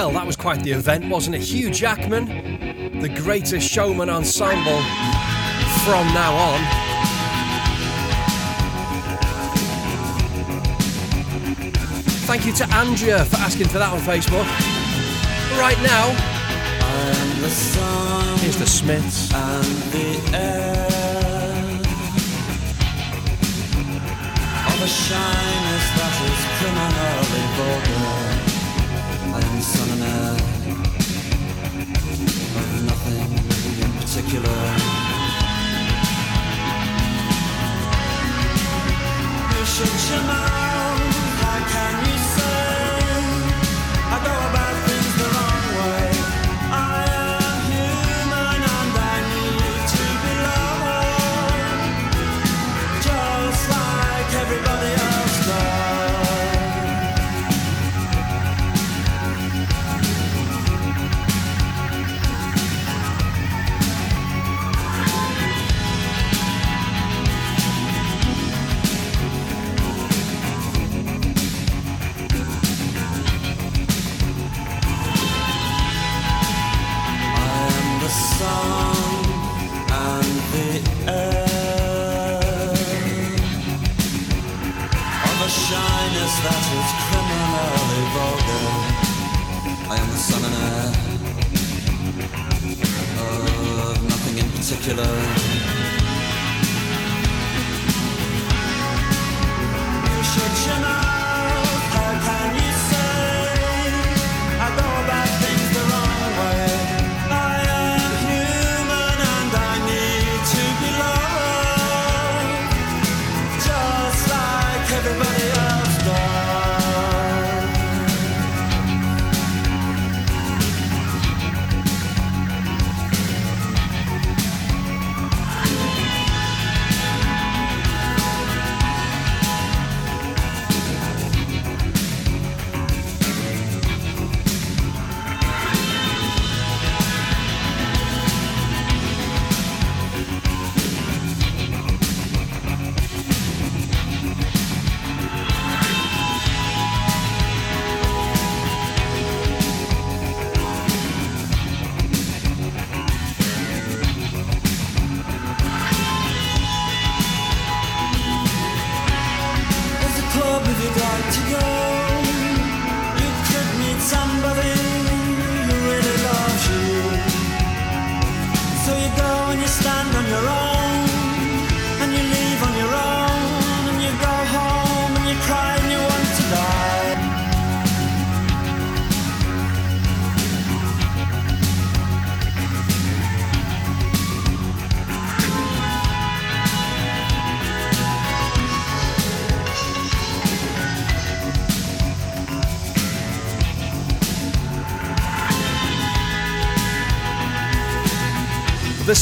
Well, 0.00 0.12
that 0.12 0.26
was 0.26 0.34
quite 0.34 0.62
the 0.62 0.72
event, 0.72 1.10
wasn't 1.10 1.36
it? 1.36 1.42
Hugh 1.42 1.70
Jackman, 1.70 3.00
the 3.00 3.08
greatest 3.10 3.70
showman 3.70 4.08
ensemble 4.08 4.80
from 5.84 6.06
now 6.14 6.34
on. 6.34 6.60
Thank 12.24 12.46
you 12.46 12.54
to 12.54 12.64
Andrea 12.74 13.26
for 13.26 13.36
asking 13.36 13.68
for 13.68 13.76
that 13.76 13.92
on 13.92 14.00
Facebook. 14.00 14.46
Right 15.58 15.76
now, 15.82 16.08
here's 18.40 18.56
the 18.56 18.64
Smiths. 18.64 19.30
and 19.34 19.64
the 19.92 20.38
air 20.38 20.86
of 24.64 24.82
a 24.82 24.88
shyness 24.88 25.84
that 25.98 26.14
is 26.24 26.40
criminally 26.56 27.44
vulgar. 27.58 28.29
Particular. 34.30 34.62
You 39.50 39.64
shut 39.66 40.10
your 40.10 40.22
mouth. 40.22 41.16
How 41.40 41.58
can 41.72 41.94
you 42.06 42.29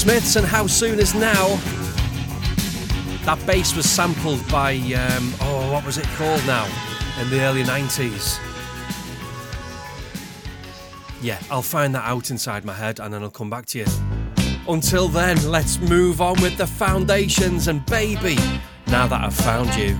Smiths 0.08 0.36
and 0.36 0.46
How 0.46 0.66
Soon 0.66 1.00
Is 1.00 1.14
Now. 1.14 1.56
That 3.26 3.38
bass 3.46 3.76
was 3.76 3.84
sampled 3.84 4.40
by, 4.48 4.76
um, 4.76 5.34
oh, 5.42 5.70
what 5.70 5.84
was 5.84 5.98
it 5.98 6.06
called 6.16 6.42
now? 6.46 6.66
In 7.20 7.28
the 7.28 7.42
early 7.42 7.62
90s. 7.62 8.38
Yeah, 11.20 11.38
I'll 11.50 11.60
find 11.60 11.94
that 11.94 12.06
out 12.06 12.30
inside 12.30 12.64
my 12.64 12.72
head 12.72 13.00
and 13.00 13.12
then 13.12 13.22
I'll 13.22 13.28
come 13.28 13.50
back 13.50 13.66
to 13.66 13.80
you. 13.80 13.86
Until 14.66 15.08
then, 15.08 15.36
let's 15.50 15.78
move 15.78 16.22
on 16.22 16.40
with 16.40 16.56
the 16.56 16.66
foundations 16.66 17.68
and 17.68 17.84
baby, 17.84 18.38
now 18.86 19.06
that 19.08 19.22
I've 19.22 19.34
found 19.34 19.74
you. 19.74 19.94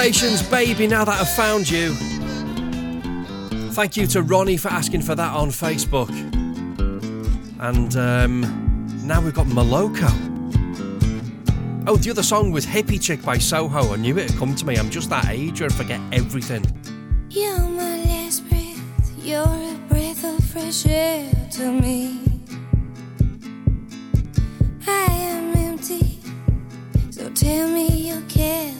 Baby, 0.00 0.86
now 0.86 1.04
that 1.04 1.20
I've 1.20 1.30
found 1.36 1.68
you. 1.68 1.92
Thank 3.74 3.98
you 3.98 4.06
to 4.06 4.22
Ronnie 4.22 4.56
for 4.56 4.68
asking 4.68 5.02
for 5.02 5.14
that 5.14 5.34
on 5.34 5.50
Facebook. 5.50 6.08
And 7.60 7.94
um, 7.96 9.06
now 9.06 9.20
we've 9.20 9.34
got 9.34 9.46
Moloko. 9.48 10.08
Oh, 11.86 11.96
the 11.96 12.10
other 12.10 12.22
song 12.22 12.50
was 12.50 12.64
Hippychick 12.64 13.22
by 13.22 13.36
Soho. 13.36 13.92
I 13.92 13.96
knew 13.96 14.16
it 14.16 14.30
had 14.30 14.38
come 14.38 14.54
to 14.54 14.64
me. 14.64 14.76
I'm 14.76 14.88
just 14.88 15.10
that 15.10 15.28
age 15.28 15.60
where 15.60 15.68
I 15.70 15.72
forget 15.74 16.00
everything. 16.12 16.64
You're 17.28 17.60
my 17.60 17.98
last 18.04 18.48
breath. 18.48 18.82
You're 19.18 19.42
a 19.42 19.78
breath 19.90 20.24
of 20.24 20.42
fresh 20.46 20.86
air 20.86 21.30
to 21.52 21.72
me. 21.72 22.40
I 24.86 25.06
am 25.10 25.54
empty. 25.56 26.18
So 27.10 27.28
tell 27.30 27.68
me 27.68 28.08
you 28.08 28.22
care. 28.22 28.79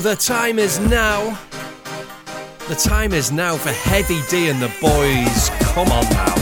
the 0.00 0.16
time 0.16 0.58
is 0.58 0.78
now. 0.78 1.38
The 2.68 2.74
time 2.74 3.12
is 3.12 3.30
now 3.30 3.56
for 3.56 3.70
Heavy 3.70 4.20
D 4.30 4.48
and 4.48 4.60
the 4.60 4.72
boys. 4.80 5.50
Come 5.74 5.88
on 5.88 6.04
now. 6.04 6.39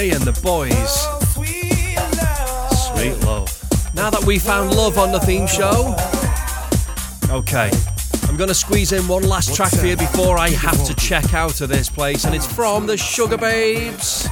And 0.00 0.22
the 0.22 0.32
boys. 0.40 0.72
Sweet 2.86 3.22
love. 3.26 3.94
Now 3.94 4.08
that 4.08 4.24
we 4.24 4.38
found 4.38 4.74
love 4.74 4.96
on 4.96 5.12
the 5.12 5.20
theme 5.20 5.46
show, 5.46 5.94
okay, 7.28 7.70
I'm 8.26 8.38
going 8.38 8.48
to 8.48 8.54
squeeze 8.54 8.92
in 8.92 9.06
one 9.06 9.24
last 9.24 9.54
track 9.54 9.70
for 9.72 9.84
you 9.84 9.96
before 9.96 10.38
I 10.38 10.48
have 10.50 10.82
to 10.86 10.94
check 10.94 11.34
out 11.34 11.60
of 11.60 11.68
this 11.68 11.90
place, 11.90 12.24
and 12.24 12.34
it's 12.34 12.46
from 12.46 12.86
the 12.86 12.94
Sugababes. 12.94 14.26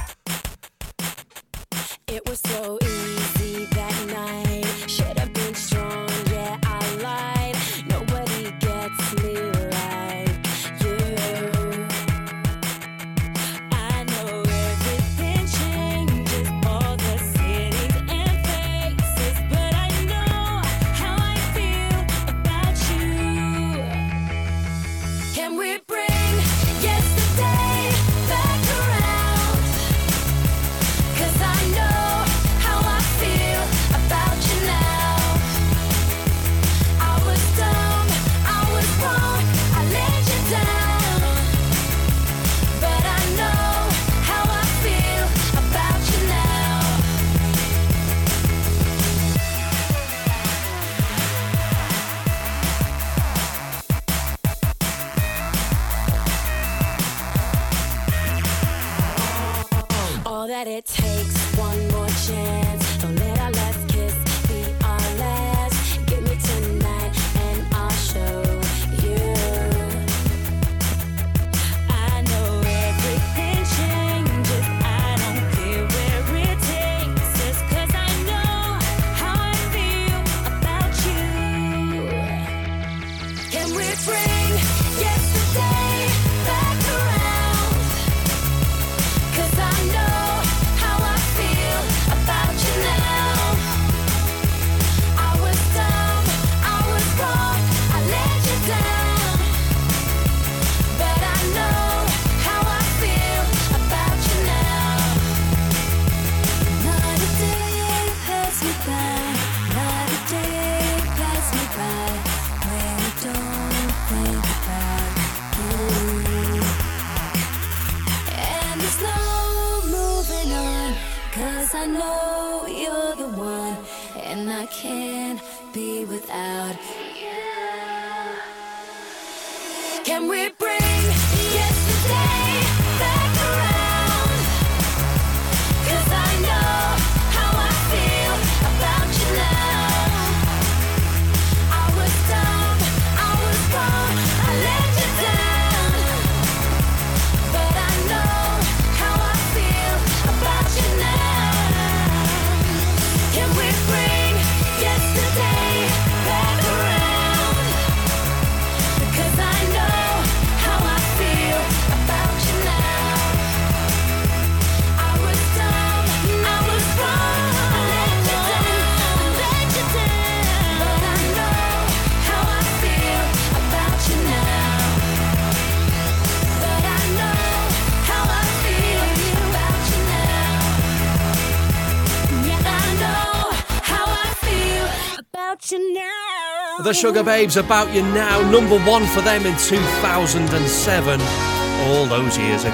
The 186.89 186.95
Sugababes 186.95 187.55
About 187.55 187.93
You 187.93 188.01
Now, 188.01 188.41
number 188.49 188.79
one 188.79 189.05
for 189.05 189.21
them 189.21 189.45
in 189.45 189.55
2007, 189.57 191.21
all 191.21 192.05
those 192.07 192.35
years 192.35 192.63
ago. 192.63 192.73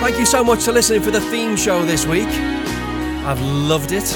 Thank 0.00 0.18
you 0.18 0.24
so 0.24 0.42
much 0.42 0.62
for 0.62 0.72
listening 0.72 1.02
for 1.02 1.10
the 1.10 1.20
theme 1.20 1.54
show 1.54 1.84
this 1.84 2.06
week. 2.06 2.28
I've 3.26 3.42
loved 3.42 3.92
it. 3.92 4.10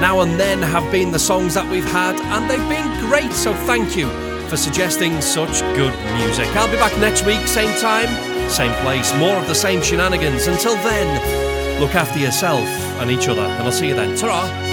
Now 0.00 0.22
and 0.22 0.40
then 0.40 0.62
have 0.62 0.90
been 0.90 1.12
the 1.12 1.18
songs 1.18 1.52
that 1.52 1.70
we've 1.70 1.84
had, 1.84 2.18
and 2.18 2.48
they've 2.48 2.68
been 2.70 3.10
great, 3.10 3.32
so 3.32 3.52
thank 3.66 3.94
you 3.94 4.08
for 4.48 4.56
suggesting 4.56 5.20
such 5.20 5.60
good 5.76 5.92
music. 6.16 6.48
I'll 6.56 6.70
be 6.70 6.78
back 6.78 6.96
next 6.96 7.26
week, 7.26 7.46
same 7.46 7.78
time, 7.82 8.08
same 8.48 8.72
place, 8.82 9.14
more 9.16 9.36
of 9.36 9.46
the 9.46 9.54
same 9.54 9.82
shenanigans. 9.82 10.46
Until 10.46 10.76
then, 10.76 11.80
look 11.82 11.94
after 11.94 12.18
yourself 12.18 12.66
and 12.98 13.10
each 13.10 13.28
other, 13.28 13.42
and 13.42 13.64
I'll 13.64 13.72
see 13.72 13.88
you 13.88 13.94
then. 13.94 14.16
ta 14.16 14.65